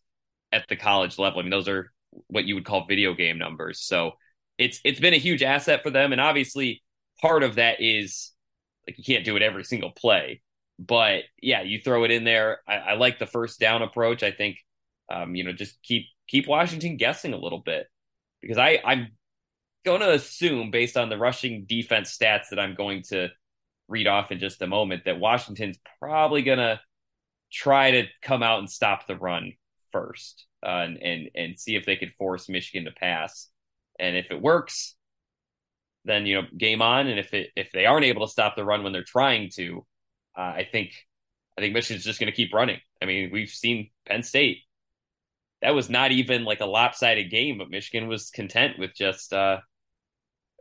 [0.51, 1.39] at the college level.
[1.39, 1.93] I mean, those are
[2.27, 3.79] what you would call video game numbers.
[3.79, 4.13] So
[4.57, 6.83] it's it's been a huge asset for them, and obviously
[7.21, 8.33] part of that is
[8.85, 10.41] like you can't do it every single play,
[10.79, 12.61] but yeah, you throw it in there.
[12.67, 14.23] I, I like the first down approach.
[14.23, 14.57] I think
[15.11, 17.87] um, you know just keep keep Washington guessing a little bit
[18.41, 19.09] because I I'm
[19.85, 23.29] going to assume based on the rushing defense stats that I'm going to
[23.87, 26.79] read off in just a moment that Washington's probably going to
[27.51, 29.53] try to come out and stop the run
[29.91, 33.49] first uh, and, and and see if they could force Michigan to pass.
[33.99, 34.95] And if it works,
[36.05, 37.07] then you know game on.
[37.07, 39.85] And if it if they aren't able to stop the run when they're trying to,
[40.39, 40.93] uh, I think
[41.57, 42.79] I think Michigan's just going to keep running.
[43.01, 44.59] I mean, we've seen Penn State.
[45.61, 49.57] That was not even like a lopsided game, but Michigan was content with just uh,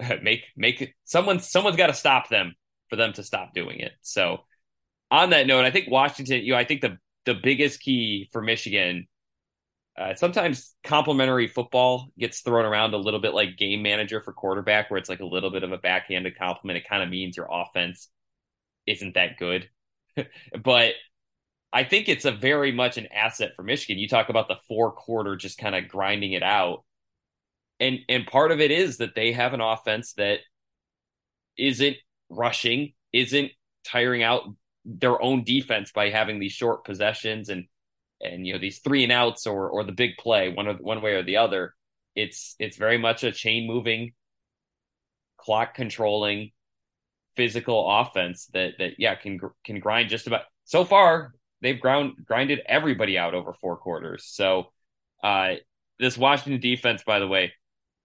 [0.23, 2.55] make make someone someone's got to stop them
[2.91, 3.93] for them to stop doing it.
[4.03, 4.39] So
[5.13, 8.43] on that note, I think Washington, you know, I think the the biggest key for
[8.43, 9.07] Michigan
[9.97, 14.91] uh, sometimes complimentary football gets thrown around a little bit like game manager for quarterback,
[14.91, 16.79] where it's like a little bit of a backhanded compliment.
[16.79, 18.09] It kind of means your offense
[18.89, 19.69] isn't that good.
[20.63, 20.95] but
[21.73, 23.99] I think it's a very much an asset for Michigan.
[23.99, 26.85] You talk about the four quarter just kind of grinding it out.
[27.79, 30.41] And and part of it is that they have an offense that
[31.57, 31.97] isn't
[32.29, 33.53] rushing, isn't
[33.85, 34.43] tiring out
[34.85, 37.67] their own defense by having these short possessions and
[38.21, 41.03] and you know these three and outs or or the big play one of one
[41.03, 41.75] way or the other.
[42.17, 44.13] It's it's very much a chain moving,
[45.37, 46.51] clock controlling,
[47.39, 50.43] physical offense that that yeah can can grind just about.
[50.65, 54.25] So far, they've ground grinded everybody out over four quarters.
[54.27, 54.73] So
[55.23, 55.55] uh,
[56.01, 57.53] this Washington defense, by the way,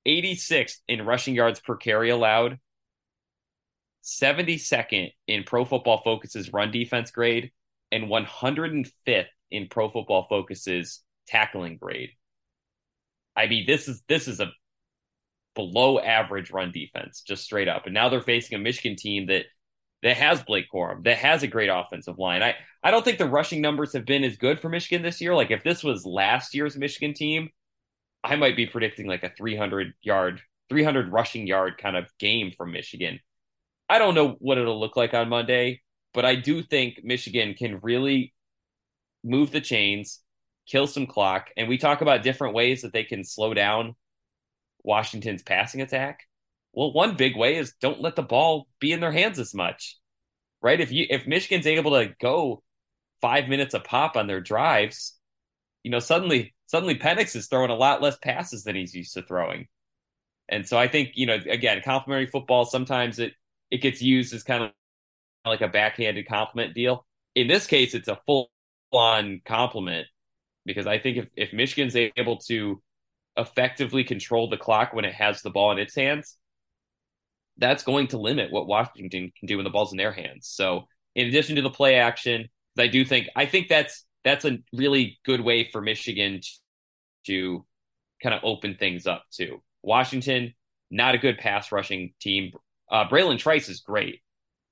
[0.07, 2.59] 86th in rushing yards per carry allowed,
[4.03, 7.51] 72nd in Pro Football Focus's run defense grade,
[7.91, 12.11] and 105th in Pro Football Focus's tackling grade.
[13.35, 14.51] I mean, this is this is a
[15.55, 17.85] below average run defense, just straight up.
[17.85, 19.45] And now they're facing a Michigan team that
[20.03, 22.43] that has Blake Corum, that has a great offensive line.
[22.43, 25.33] I, I don't think the rushing numbers have been as good for Michigan this year.
[25.33, 27.49] Like if this was last year's Michigan team,
[28.21, 32.73] I might be predicting like a 300 yard, 300 rushing yard kind of game from
[32.73, 33.19] Michigan.
[33.87, 35.81] I don't know what it'll look like on Monday,
[36.13, 38.33] but I do think Michigan can really
[39.23, 40.19] move the chains,
[40.67, 43.95] kill some clock, and we talk about different ways that they can slow down
[44.83, 46.21] Washington's passing attack.
[46.73, 49.97] Well, one big way is don't let the ball be in their hands as much.
[50.61, 50.79] Right?
[50.79, 52.63] If you if Michigan's able to go
[53.21, 55.17] 5 minutes a pop on their drives,
[55.83, 59.21] you know, suddenly suddenly Penix is throwing a lot less passes than he's used to
[59.21, 59.67] throwing.
[60.49, 63.33] And so I think, you know, again, complimentary football sometimes it
[63.71, 64.71] it gets used as kind of
[65.45, 67.05] like a backhanded compliment deal.
[67.35, 68.51] In this case, it's a full
[68.91, 70.07] on compliment
[70.65, 72.81] because I think if, if Michigan's able to
[73.37, 76.37] effectively control the clock when it has the ball in its hands,
[77.57, 80.47] that's going to limit what Washington can do when the ball's in their hands.
[80.47, 84.59] So, in addition to the play action, I do think I think that's that's a
[84.73, 86.49] really good way for Michigan to,
[87.27, 87.65] to
[88.21, 89.61] kind of open things up too.
[89.83, 90.53] Washington,
[90.89, 92.53] not a good pass rushing team.
[92.89, 94.21] Uh, Bralen Trice is great.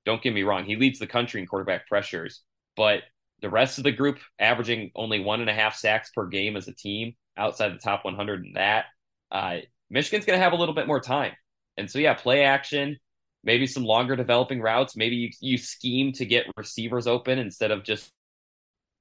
[0.05, 2.41] Don't get me wrong; he leads the country in quarterback pressures,
[2.75, 3.03] but
[3.41, 6.67] the rest of the group averaging only one and a half sacks per game as
[6.67, 8.85] a team outside the top 100 in that.
[9.31, 9.57] Uh,
[9.89, 11.33] Michigan's going to have a little bit more time.
[11.77, 12.97] And so, yeah, play action,
[13.43, 14.95] maybe some longer developing routes.
[14.95, 18.11] Maybe you, you scheme to get receivers open instead of just,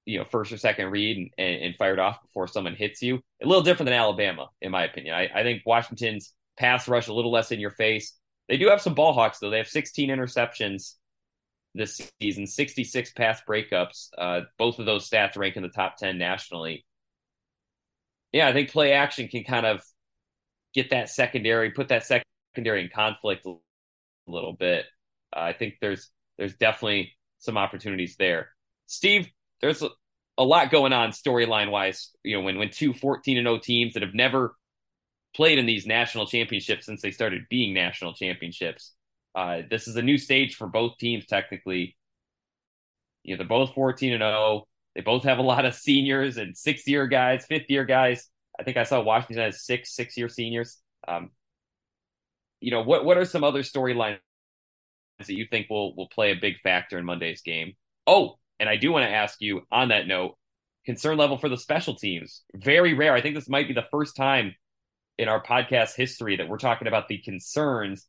[0.06, 3.20] you know, first or second read and, and, and fired off before someone hits you.
[3.42, 5.14] A little different than Alabama, in my opinion.
[5.14, 8.14] I, I think Washington's pass rush a little less in your face.
[8.48, 9.50] They do have some ball hawks, though.
[9.50, 10.94] They have 16 interceptions
[11.74, 14.08] this season, 66 pass breakups.
[14.16, 16.84] Uh, both of those stats rank in the top 10 nationally.
[18.32, 19.82] Yeah, I think play action can kind of
[20.74, 23.54] get that secondary, put that secondary in conflict a
[24.26, 24.86] little bit.
[25.34, 28.50] Uh, I think there's there's definitely some opportunities there.
[28.86, 29.90] Steve, there's a,
[30.38, 32.10] a lot going on storyline wise.
[32.22, 34.56] You know, when when two 14 and 0 teams that have never
[35.34, 38.92] played in these national championships since they started being national championships
[39.34, 41.96] uh, this is a new stage for both teams, technically.
[43.22, 44.66] You know, they're both 14 and 0.
[44.94, 48.28] They both have a lot of seniors and six year guys, fifth year guys.
[48.58, 50.78] I think I saw Washington has six six year seniors.
[51.06, 51.30] Um,
[52.60, 54.18] you know, what what are some other storylines
[55.18, 57.74] that you think will will play a big factor in Monday's game?
[58.06, 60.36] Oh, and I do want to ask you on that note,
[60.84, 62.42] concern level for the special teams.
[62.54, 63.14] Very rare.
[63.14, 64.54] I think this might be the first time
[65.18, 68.06] in our podcast history that we're talking about the concerns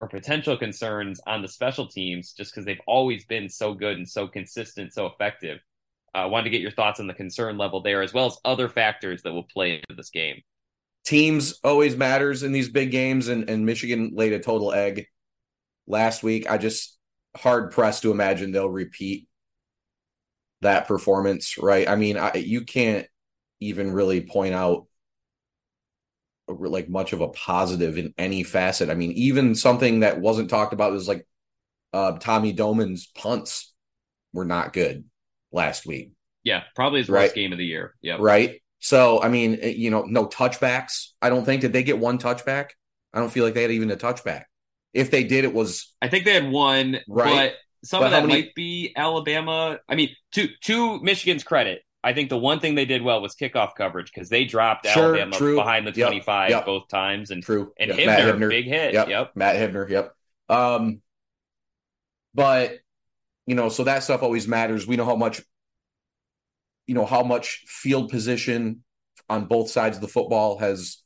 [0.00, 4.08] or potential concerns on the special teams just because they've always been so good and
[4.08, 5.58] so consistent, so effective.
[6.14, 8.38] I uh, wanted to get your thoughts on the concern level there, as well as
[8.44, 10.40] other factors that will play into this game.
[11.04, 15.06] Teams always matters in these big games, and, and Michigan laid a total egg
[15.86, 16.50] last week.
[16.50, 16.98] I just
[17.36, 19.28] hard pressed to imagine they'll repeat
[20.62, 21.88] that performance, right?
[21.88, 23.06] I mean, I, you can't
[23.60, 24.86] even really point out
[26.54, 28.90] like much of a positive in any facet.
[28.90, 31.26] I mean, even something that wasn't talked about was like
[31.92, 33.72] uh, Tommy Doman's punts
[34.32, 35.04] were not good
[35.52, 36.12] last week.
[36.44, 37.22] Yeah, probably his right?
[37.22, 37.94] worst game of the year.
[38.00, 38.62] Yeah, right.
[38.78, 41.08] So I mean, eh, you know, no touchbacks.
[41.20, 42.70] I don't think did they get one touchback.
[43.12, 44.44] I don't feel like they had even a touchback.
[44.92, 45.94] If they did, it was.
[46.00, 47.52] I think they had one, right?
[47.52, 48.42] But some but of that many...
[48.42, 49.78] might be Alabama.
[49.88, 53.34] I mean, to to Michigan's credit, I think the one thing they did well was
[53.34, 55.56] kickoff coverage because they dropped sure, Alabama true.
[55.56, 57.30] behind the 25 yep, both times.
[57.30, 57.72] And true.
[57.78, 57.98] And yep.
[57.98, 58.94] Hibner, Hibner, big hit.
[58.94, 59.08] Yep.
[59.08, 59.32] yep.
[59.34, 59.88] Matt Hibner.
[59.88, 60.14] Yep.
[60.48, 61.02] Um,
[62.34, 62.78] but
[63.46, 64.86] you know, so that stuff always matters.
[64.86, 65.42] We know how much,
[66.86, 68.82] you know, how much field position
[69.28, 70.98] on both sides of the football has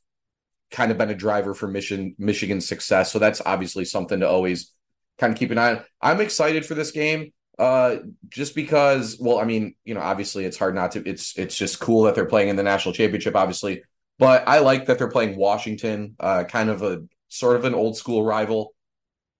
[0.71, 3.11] kind of been a driver for Michigan Michigan's success.
[3.11, 4.71] So that's obviously something to always
[5.17, 5.83] kind of keep an eye on.
[6.01, 7.97] I'm excited for this game Uh,
[8.29, 11.07] just because, well, I mean, you know, obviously it's hard not to.
[11.07, 13.83] It's it's just cool that they're playing in the national championship, obviously.
[14.19, 17.97] But I like that they're playing Washington, uh, kind of a sort of an old
[17.97, 18.73] school rival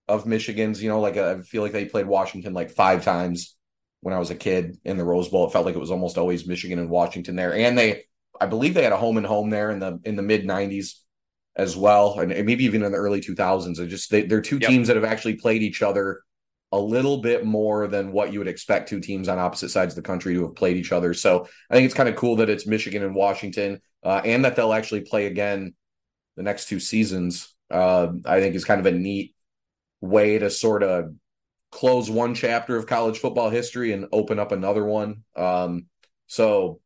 [0.08, 0.82] of Michigan's.
[0.82, 3.54] You know, like i feel like they played Washington like five times
[4.00, 5.46] when I was a kid in the Rose Bowl.
[5.46, 8.04] It felt like it was almost always Michigan and Washington there, and they,
[8.40, 11.00] I believe, they had a home and home there in the in the mid '90s
[11.54, 13.76] as well, and maybe even in the early 2000s.
[13.76, 14.70] They just they, they're two yep.
[14.70, 16.22] teams that have actually played each other
[16.72, 20.02] a little bit more than what you would expect two teams on opposite sides of
[20.02, 21.14] the country to have played each other.
[21.14, 24.56] So I think it's kind of cool that it's Michigan and Washington, uh, and that
[24.56, 25.74] they'll actually play again
[26.36, 27.54] the next two seasons.
[27.70, 29.34] Uh, I think is kind of a neat
[30.00, 31.14] way to sort of
[31.72, 35.24] close one chapter of college football history and open up another one.
[35.34, 35.86] Um,
[36.26, 36.80] so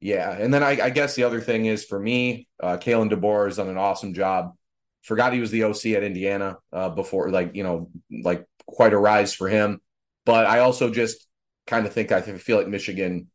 [0.00, 3.46] yeah, and then I, I, guess the other thing is for me, uh, Kalen DeBoer
[3.46, 4.54] has done an awesome job.
[5.02, 8.98] Forgot he was the OC at Indiana uh, before, like you know, like quite a
[8.98, 9.80] rise for him.
[10.26, 11.26] But I also just
[11.66, 13.28] kind of think I feel like Michigan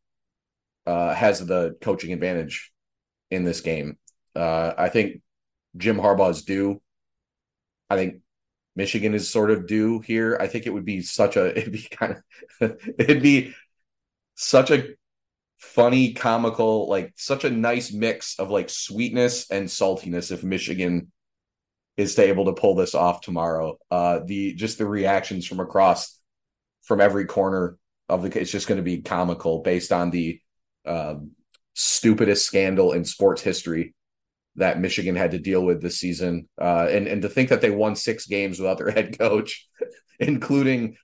[0.85, 2.71] uh, has the coaching advantage
[3.31, 3.97] in this game.
[4.35, 5.21] Uh, I think
[5.77, 6.81] Jim Harbaugh is due.
[7.89, 8.21] I think
[8.75, 10.37] Michigan is sort of due here.
[10.39, 12.17] I think it would be such a it'd be kind
[12.61, 13.53] of it'd be
[14.35, 14.95] such a
[15.57, 21.11] funny, comical, like such a nice mix of like sweetness and saltiness if Michigan
[21.97, 23.77] is to able to pull this off tomorrow.
[23.89, 26.19] Uh, the just the reactions from across
[26.83, 27.77] from every corner
[28.09, 30.39] of the it's just going to be comical based on the
[30.85, 31.31] um,
[31.73, 33.95] stupidest scandal in sports history
[34.57, 36.47] that Michigan had to deal with this season.
[36.59, 39.67] Uh, and and to think that they won six games without their head coach,
[40.19, 40.97] including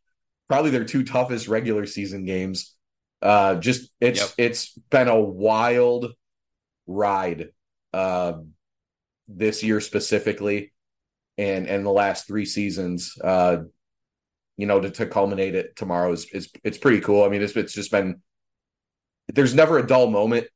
[0.48, 2.76] probably their two toughest regular season games.
[3.22, 4.30] Uh, just it's yep.
[4.38, 6.12] it's been a wild
[6.88, 7.50] ride
[7.94, 8.34] uh,
[9.28, 10.74] this year specifically
[11.42, 13.18] and and the last three seasons.
[13.22, 13.64] Uh,
[14.58, 17.24] you know, to, to culminate it tomorrow is is it's pretty cool.
[17.24, 18.22] I mean, it's it's just been
[19.34, 20.48] there's never a dull moment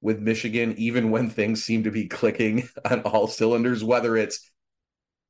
[0.00, 4.50] with Michigan, even when things seem to be clicking on all cylinders, whether it's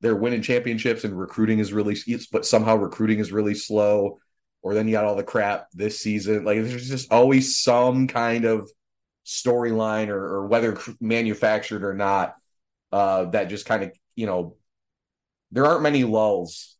[0.01, 1.97] they're winning championships and recruiting is really
[2.31, 4.19] but somehow recruiting is really slow,
[4.61, 6.43] or then you got all the crap this season.
[6.43, 8.69] Like there's just always some kind of
[9.25, 12.35] storyline or, or whether manufactured or not,
[12.91, 14.55] uh, that just kind of you know,
[15.51, 16.75] there aren't many lulls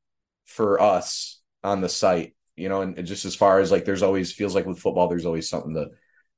[0.45, 4.31] for us on the site, you know, and just as far as like there's always
[4.31, 5.87] feels like with football, there's always something to,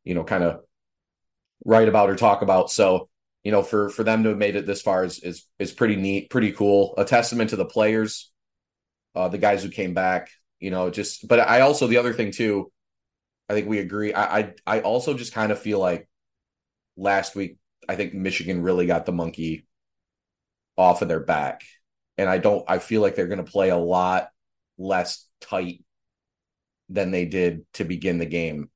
[0.03, 0.61] you know, kind of
[1.65, 2.71] write about or talk about.
[2.71, 3.09] So,
[3.43, 5.95] you know, for for them to have made it this far is is is pretty
[5.95, 6.93] neat, pretty cool.
[6.97, 8.31] A testament to the players,
[9.15, 10.29] uh, the guys who came back,
[10.59, 12.71] you know, just but I also the other thing too,
[13.49, 14.13] I think we agree.
[14.13, 16.07] I I, I also just kind of feel like
[16.97, 19.65] last week I think Michigan really got the monkey
[20.77, 21.63] off of their back.
[22.17, 24.29] And I don't I feel like they're going to play a lot
[24.77, 25.83] less tight
[26.89, 28.69] than they did to begin the game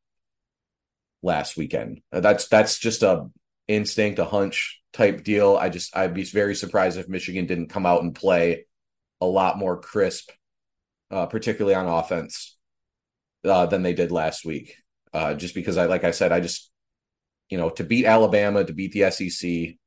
[1.22, 2.02] last weekend.
[2.12, 3.30] That's that's just a
[3.68, 5.56] instinct, a hunch type deal.
[5.56, 8.66] I just I'd be very surprised if Michigan didn't come out and play
[9.22, 10.32] a lot more crisp,
[11.12, 12.58] uh, particularly on offense,
[13.46, 14.76] uh, than they did last week.
[15.14, 16.72] Uh, just because I like I said, I just
[17.50, 19.78] you know to beat Alabama, to beat the SEC,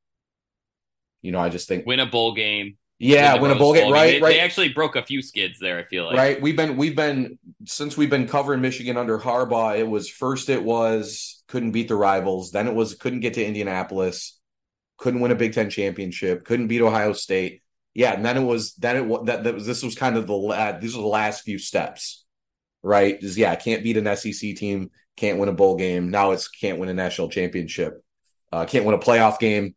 [1.22, 2.76] you know, I just think win a bowl game.
[2.98, 3.92] Yeah, win, a bowl game.
[3.92, 4.34] Right, they, right.
[4.34, 5.78] They actually broke a few skids there.
[5.78, 6.16] I feel like.
[6.16, 6.40] Right.
[6.40, 9.76] We've been we've been since we've been covering Michigan under Harbaugh.
[9.76, 12.52] It was first it was couldn't beat the rivals.
[12.52, 14.38] Then it was couldn't get to Indianapolis.
[14.98, 16.44] Couldn't win a Big Ten championship.
[16.44, 17.62] Couldn't beat Ohio State.
[17.92, 20.36] Yeah, and then it was then it that, that was this was kind of the
[20.36, 22.24] uh, these were the last few steps,
[22.84, 23.20] right?
[23.20, 26.10] Is yeah, can't beat an SEC team, can't win a bowl game.
[26.10, 28.04] Now it's can't win a national championship,
[28.52, 29.74] uh, can't win a playoff game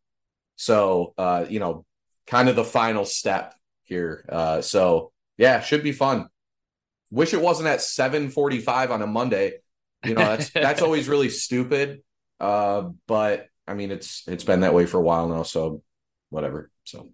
[0.55, 1.85] so, uh, you know,
[2.27, 3.53] kind of the final step
[3.83, 4.25] here.
[4.29, 6.27] Uh, so yeah, should be fun.
[7.11, 9.59] Wish it wasn't at 745 on a Monday.
[10.03, 12.01] You know, that's, that's always really stupid.
[12.39, 15.43] Uh, but I mean, it's, it's been that way for a while now.
[15.43, 15.81] So
[16.29, 16.71] whatever.
[16.83, 17.09] So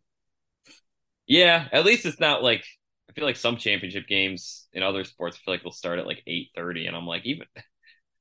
[1.28, 2.66] yeah, at least it's not like,
[3.10, 6.08] I feel like some championship games in other sports I feel like they'll start at
[6.08, 7.46] like 8:30 and I'm like even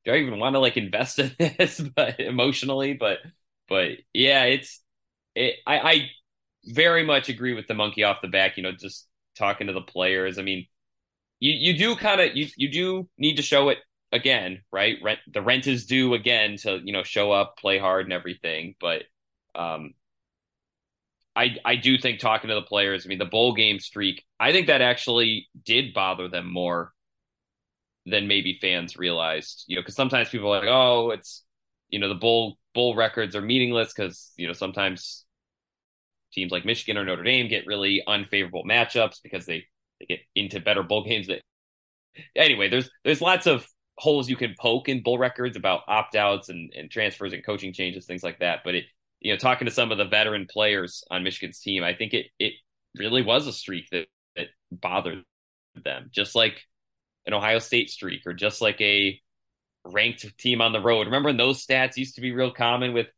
[0.04, 3.18] do I even want to like invest in this but emotionally but
[3.68, 4.80] but yeah it's
[5.34, 6.10] it, I, I
[6.64, 8.56] very much agree with the monkey off the back.
[8.56, 9.06] You know, just
[9.36, 10.38] talking to the players.
[10.38, 10.66] I mean,
[11.38, 13.78] you you do kind of you you do need to show it
[14.12, 14.96] again, right?
[15.02, 18.74] Rent the rent is due again to you know show up, play hard, and everything.
[18.80, 19.04] But
[19.54, 19.94] um,
[21.34, 23.06] I I do think talking to the players.
[23.06, 24.24] I mean, the bowl game streak.
[24.38, 26.92] I think that actually did bother them more
[28.06, 29.64] than maybe fans realized.
[29.66, 31.44] You know, because sometimes people are like, oh, it's
[31.88, 35.24] you know the bowl bowl records are meaningless because you know sometimes
[36.32, 39.64] teams like Michigan or Notre Dame get really unfavorable matchups because they,
[39.98, 41.42] they get into better bowl games that
[42.36, 43.66] anyway, there's there's lots of
[43.98, 47.72] holes you can poke in bull records about opt outs and, and transfers and coaching
[47.72, 48.60] changes, things like that.
[48.64, 48.84] But it,
[49.20, 52.26] you know, talking to some of the veteran players on Michigan's team, I think it
[52.38, 52.54] it
[52.96, 54.06] really was a streak that,
[54.36, 55.24] that bothered
[55.84, 56.62] them, just like
[57.26, 59.20] an Ohio State streak or just like a
[59.84, 61.06] ranked team on the road.
[61.06, 63.08] Remember when those stats used to be real common with,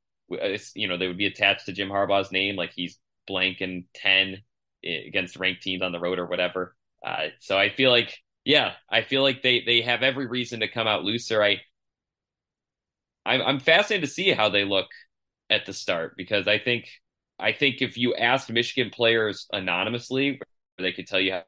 [0.75, 4.43] you know, they would be attached to Jim Harbaugh's name, like he's blank and 10
[4.85, 6.75] against ranked teams on the road or whatever.
[7.05, 10.69] Uh, so I feel like yeah, I feel like they they have every reason to
[10.69, 11.43] come out looser.
[11.43, 11.61] I
[13.25, 14.89] I'm, I'm fascinated to see how they look
[15.51, 16.89] at the start because I think
[17.39, 20.41] I think if you asked Michigan players anonymously,
[20.79, 21.45] they could tell you how,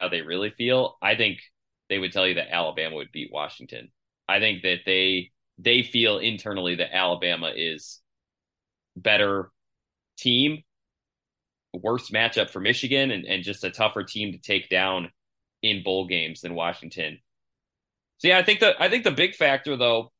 [0.00, 0.96] how they really feel.
[1.02, 1.38] I think
[1.88, 3.90] they would tell you that Alabama would beat Washington.
[4.28, 8.00] I think that they they feel internally that Alabama is
[8.96, 9.50] better
[10.18, 10.62] team,
[11.72, 15.10] worse matchup for Michigan, and, and just a tougher team to take down
[15.62, 17.18] in bowl games than Washington.
[18.18, 20.12] So yeah, I think the I think the big factor though,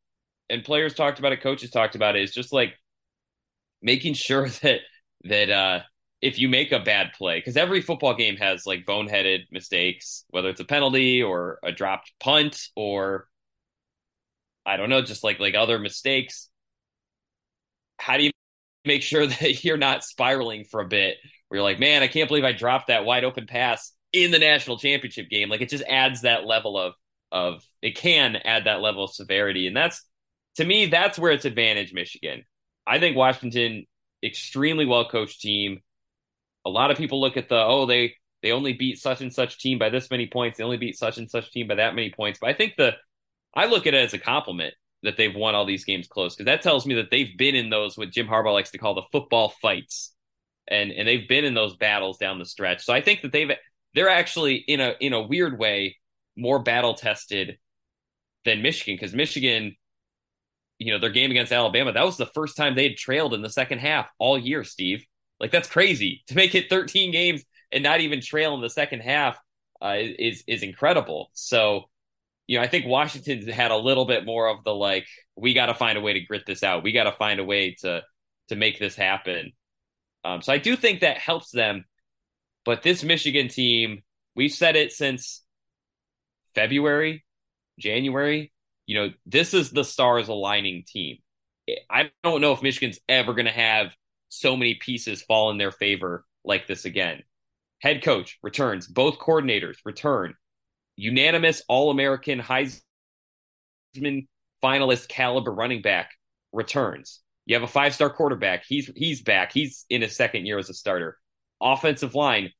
[0.50, 2.74] and players talked about it, coaches talked about it, is just like
[3.80, 4.80] making sure that
[5.24, 5.80] that uh
[6.20, 10.48] if you make a bad play, because every football game has like boneheaded mistakes, whether
[10.48, 13.26] it's a penalty or a dropped punt or
[14.64, 16.48] I don't know, just like like other mistakes.
[17.98, 18.30] How do you
[18.84, 21.16] make sure that you're not spiraling for a bit
[21.48, 24.38] where you're like, man, I can't believe I dropped that wide open pass in the
[24.38, 25.48] national championship game.
[25.48, 26.94] Like it just adds that level of
[27.30, 30.04] of it can add that level of severity, and that's
[30.56, 32.44] to me that's where it's advantage Michigan.
[32.86, 33.86] I think Washington
[34.22, 35.80] extremely well coached team.
[36.64, 39.58] A lot of people look at the oh they they only beat such and such
[39.58, 40.58] team by this many points.
[40.58, 42.38] They only beat such and such team by that many points.
[42.40, 42.94] But I think the
[43.54, 46.46] I look at it as a compliment that they've won all these games close because
[46.46, 49.02] that tells me that they've been in those what Jim Harbaugh likes to call the
[49.10, 50.14] football fights,
[50.68, 52.84] and and they've been in those battles down the stretch.
[52.84, 53.50] So I think that they've
[53.94, 55.98] they're actually in a in a weird way
[56.36, 57.58] more battle tested
[58.44, 59.76] than Michigan because Michigan,
[60.78, 63.42] you know, their game against Alabama that was the first time they had trailed in
[63.42, 64.64] the second half all year.
[64.64, 65.04] Steve,
[65.40, 69.00] like that's crazy to make it 13 games and not even trail in the second
[69.00, 69.36] half
[69.82, 71.30] uh, is is incredible.
[71.34, 71.88] So.
[72.52, 75.66] You know, I think Washington's had a little bit more of the like, we got
[75.66, 76.82] to find a way to grit this out.
[76.82, 78.02] We got to find a way to
[78.48, 79.52] to make this happen.
[80.24, 81.84] Um, so I do think that helps them
[82.64, 84.02] but this Michigan team,
[84.36, 85.42] we've said it since
[86.54, 87.24] February,
[87.78, 88.52] January.
[88.86, 91.18] You know, this is the stars aligning team.
[91.90, 93.94] I don't know if Michigan's ever going to have
[94.28, 97.22] so many pieces fall in their favor like this again.
[97.80, 100.34] Head coach returns, both coordinators return,
[100.96, 102.82] unanimous All American Heisman
[104.62, 106.12] finalist caliber running back
[106.52, 107.20] returns.
[107.46, 108.64] You have a five star quarterback.
[108.66, 109.52] He's he's back.
[109.52, 111.18] He's in his second year as a starter
[111.62, 112.50] offensive line,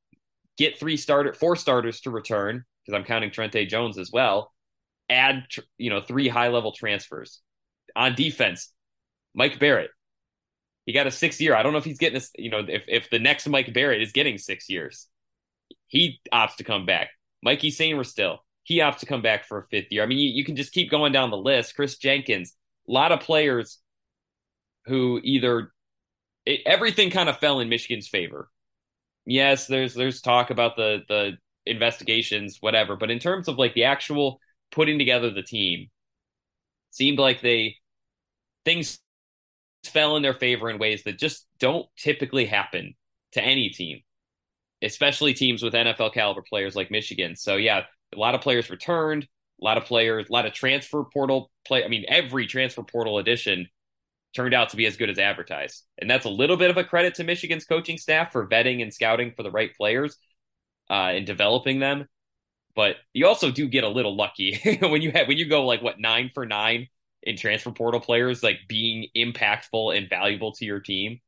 [0.56, 4.52] get three starter, four starters to return because I'm counting Trente Jones as well.
[5.10, 5.44] Add
[5.76, 7.40] you know three high level transfers
[7.94, 8.72] on defense.
[9.34, 9.90] Mike Barrett,
[10.86, 11.54] he got a six year.
[11.54, 12.30] I don't know if he's getting this.
[12.36, 15.08] You know, if if the next Mike Barrett is getting six years,
[15.88, 17.10] he opts to come back.
[17.42, 20.04] Mikey still he opts to come back for a fifth year.
[20.04, 21.74] I mean, you, you can just keep going down the list.
[21.74, 22.54] Chris Jenkins,
[22.88, 23.78] a lot of players
[24.86, 25.72] who either
[26.46, 28.48] it, everything kind of fell in Michigan's favor
[29.26, 31.32] yes, there's there's talk about the the
[31.66, 32.96] investigations, whatever.
[32.96, 34.40] But in terms of like the actual
[34.70, 35.90] putting together the team,
[36.90, 37.76] seemed like they
[38.64, 38.98] things
[39.84, 42.94] fell in their favor in ways that just don't typically happen
[43.32, 44.00] to any team,
[44.82, 47.36] especially teams with NFL caliber players like Michigan.
[47.36, 49.26] So yeah, a lot of players returned,
[49.60, 51.84] a lot of players, a lot of transfer portal play.
[51.84, 53.68] I mean, every transfer portal edition
[54.34, 55.84] turned out to be as good as advertised.
[55.98, 58.92] And that's a little bit of a credit to Michigan's coaching staff for vetting and
[58.92, 60.16] scouting for the right players
[60.90, 62.08] uh, and developing them.
[62.74, 65.82] But you also do get a little lucky when you have when you go like
[65.82, 66.88] what nine for nine
[67.22, 71.20] in transfer portal players like being impactful and valuable to your team.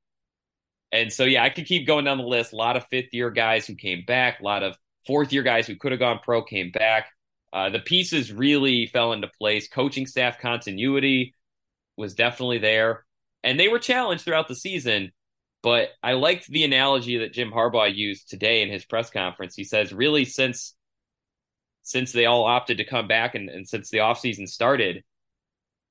[0.95, 2.53] And so yeah, I could keep going down the list.
[2.53, 4.77] A lot of fifth year guys who came back, a lot of
[5.07, 7.09] fourth year guys who could have gone pro came back.
[7.53, 9.69] Uh, the pieces really fell into place.
[9.69, 11.35] Coaching staff continuity,
[11.97, 13.05] was definitely there.
[13.43, 15.11] And they were challenged throughout the season.
[15.63, 19.55] But I liked the analogy that Jim Harbaugh used today in his press conference.
[19.57, 20.75] He says, really, since
[21.83, 25.05] since they all opted to come back and, and since the offseason started,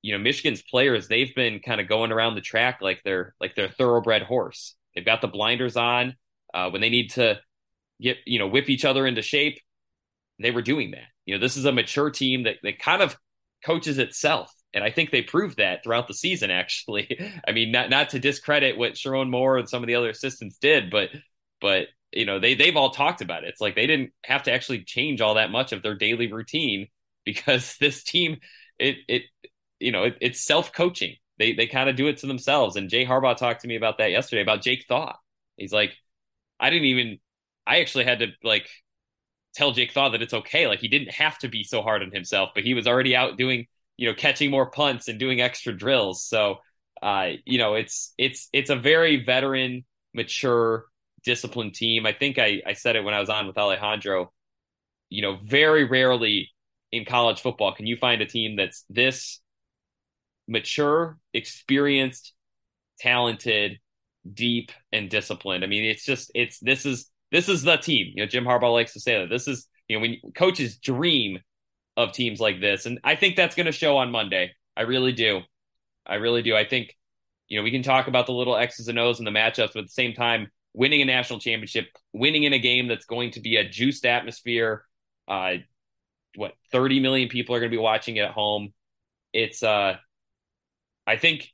[0.02, 3.54] you know, Michigan's players, they've been kind of going around the track like they're like
[3.54, 4.74] they're thoroughbred horse.
[4.94, 6.16] They've got the blinders on.
[6.52, 7.40] Uh, when they need to
[8.00, 9.58] get, you know, whip each other into shape,
[10.40, 11.08] they were doing that.
[11.26, 13.16] You know, this is a mature team that, that kind of
[13.64, 16.50] coaches itself and I think they proved that throughout the season.
[16.50, 17.18] Actually,
[17.48, 20.58] I mean, not not to discredit what Sherrone Moore and some of the other assistants
[20.58, 21.10] did, but
[21.60, 23.48] but you know, they they've all talked about it.
[23.48, 26.88] It's like they didn't have to actually change all that much of their daily routine
[27.24, 28.38] because this team,
[28.78, 29.22] it it
[29.78, 31.16] you know, it, it's self coaching.
[31.44, 32.76] They they kind of do it to themselves.
[32.76, 35.16] And Jay Harbaugh talked to me about that yesterday about Jake Thaw.
[35.56, 35.94] He's like,
[36.58, 37.18] I didn't even.
[37.66, 38.68] I actually had to like
[39.54, 40.66] tell Jake Thaw that it's okay.
[40.66, 43.36] Like he didn't have to be so hard on himself, but he was already out
[43.36, 43.66] doing,
[43.96, 46.24] you know, catching more punts and doing extra drills.
[46.24, 46.56] So,
[47.02, 49.84] uh, you know, it's it's it's a very veteran,
[50.14, 50.86] mature,
[51.24, 52.06] disciplined team.
[52.06, 54.32] I think I I said it when I was on with Alejandro.
[55.10, 56.50] You know, very rarely
[56.90, 59.40] in college football can you find a team that's this
[60.46, 62.32] mature, experienced,
[62.98, 63.78] talented,
[64.32, 65.64] deep, and disciplined.
[65.64, 68.12] I mean, it's just it's this is this is the team.
[68.14, 71.38] You know, Jim Harbaugh likes to say that this is you know when coaches dream
[71.96, 74.52] of teams like this, and I think that's going to show on Monday.
[74.76, 75.40] I really do.
[76.06, 76.56] I really do.
[76.56, 76.96] I think
[77.48, 79.78] you know we can talk about the little X's and O's and the matchups, but
[79.78, 83.40] at the same time, winning a national championship, winning in a game that's going to
[83.40, 84.84] be a juiced atmosphere.
[85.26, 85.54] Uh,
[86.36, 88.72] what 30 million people are going to be watching it at home.
[89.32, 89.96] It's uh
[91.06, 91.48] I think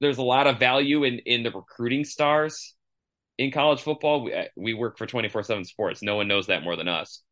[0.00, 2.74] there's a lot of value in in the recruiting stars
[3.38, 4.24] in college football.
[4.24, 6.02] We, uh, we work for 24/7 Sports.
[6.02, 7.22] No one knows that more than us.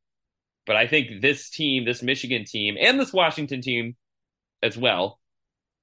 [0.67, 3.97] But I think this team, this Michigan team and this Washington team
[4.63, 5.19] as well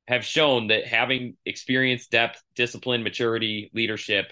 [0.08, 4.32] have shown that having experience, depth, discipline, maturity, leadership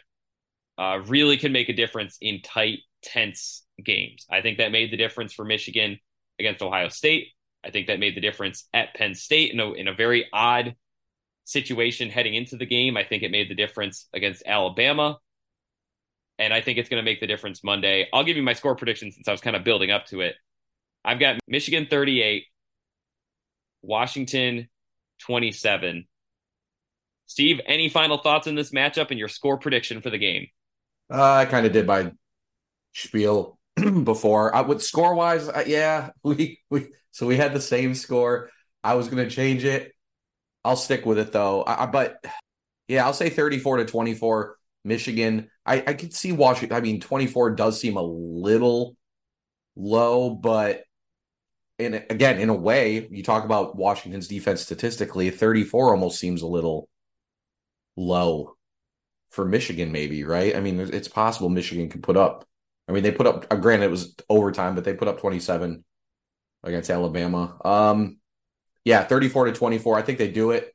[0.78, 4.26] uh, really can make a difference in tight, tense games.
[4.32, 6.00] I think that made the difference for Michigan
[6.40, 7.28] against Ohio State.
[7.64, 10.76] I think that made the difference at Penn State in a, in a very odd
[11.48, 12.98] situation heading into the game.
[12.98, 15.18] I think it made the difference against Alabama.
[16.38, 18.08] And I think it's going to make the difference Monday.
[18.14, 20.36] I'll give you my score prediction since I was kind of building up to it.
[21.04, 22.44] I've got Michigan 38,
[23.82, 24.68] Washington
[25.22, 26.06] 27.
[27.26, 30.48] Steve, any final thoughts on this matchup and your score prediction for the game?
[31.10, 32.12] Uh, I kind of did my
[32.94, 33.58] spiel
[34.04, 34.54] before.
[34.54, 38.50] Uh, with score wise, uh, yeah, we we so we had the same score.
[38.84, 39.94] I was going to change it.
[40.68, 41.64] I'll stick with it though.
[41.66, 42.24] I, but
[42.90, 45.50] yeah, I'll say 34 to 24 Michigan.
[45.66, 46.78] I, I could see Washington.
[46.78, 48.98] I mean, 24 does seem a little
[49.78, 50.84] low, but
[51.80, 56.48] in again, in a way, you talk about Washington's defense statistically, 34 almost seems a
[56.48, 56.90] little
[57.96, 58.56] low
[59.30, 60.56] for Michigan, maybe, right?
[60.56, 62.46] I mean, it's possible Michigan could put up.
[62.90, 65.84] I mean, they put up, uh, granted, it was overtime, but they put up 27
[66.64, 67.58] against Alabama.
[67.64, 68.17] Um,
[68.88, 69.98] yeah, 34 to 24.
[69.98, 70.74] I think they do it.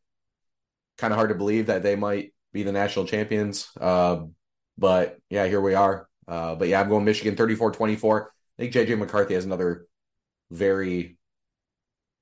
[0.99, 3.69] Kind of hard to believe that they might be the national champions.
[3.81, 4.25] Uh,
[4.77, 6.07] but yeah, here we are.
[6.29, 8.31] Uh, but yeah, I'm going Michigan 34 24.
[8.59, 9.87] I think JJ McCarthy has another
[10.51, 11.17] very,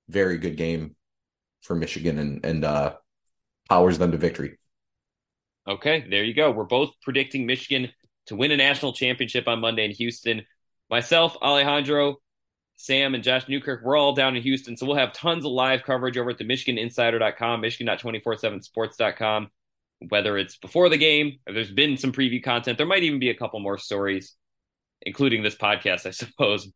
[0.09, 0.95] very good game
[1.62, 2.95] for Michigan and, and uh,
[3.68, 4.59] powers them to victory.
[5.66, 6.53] Okay, there you go.
[6.53, 7.91] We're both predicting Michigan
[8.26, 10.43] to win a national championship on Monday in Houston.
[10.88, 12.18] Myself, Alejandro,
[12.81, 14.74] Sam and Josh Newkirk, we're all down in Houston.
[14.74, 19.49] So we'll have tons of live coverage over at the MichiganInsider.com, Michigan.247sports.com,
[20.09, 22.78] whether it's before the game, there's been some preview content.
[22.78, 24.35] There might even be a couple more stories,
[25.03, 26.72] including this podcast, I suppose.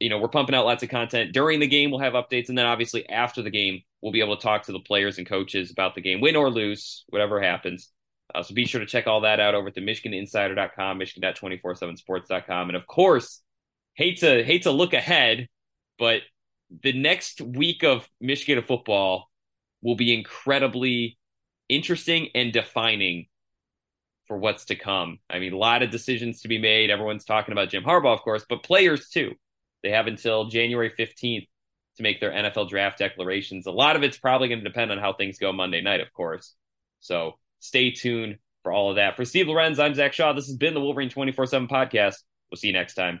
[0.00, 1.32] You know, we're pumping out lots of content.
[1.32, 2.48] During the game, we'll have updates.
[2.48, 5.28] And then obviously after the game, we'll be able to talk to the players and
[5.28, 7.90] coaches about the game, win or lose, whatever happens.
[8.34, 12.68] Uh, so be sure to check all that out over at the MichiganInsider.com, Michigan.247sports.com.
[12.68, 13.42] And of course,
[13.96, 15.48] hate to hate to look ahead,
[15.98, 16.20] but
[16.82, 19.30] the next week of Michigan football
[19.82, 21.18] will be incredibly
[21.68, 23.26] interesting and defining
[24.26, 25.18] for what's to come.
[25.30, 26.90] I mean, a lot of decisions to be made.
[26.90, 29.32] Everyone's talking about Jim Harbaugh, of course, but players too.
[29.82, 31.46] They have until January 15th
[31.96, 33.66] to make their NFL draft declarations.
[33.66, 36.12] A lot of it's probably going to depend on how things go Monday night, of
[36.12, 36.54] course.
[37.00, 39.16] So stay tuned for all of that.
[39.16, 40.32] For Steve Lorenz, I'm Zach Shaw.
[40.32, 42.16] This has been the Wolverine 24 7 podcast.
[42.50, 43.20] We'll see you next time.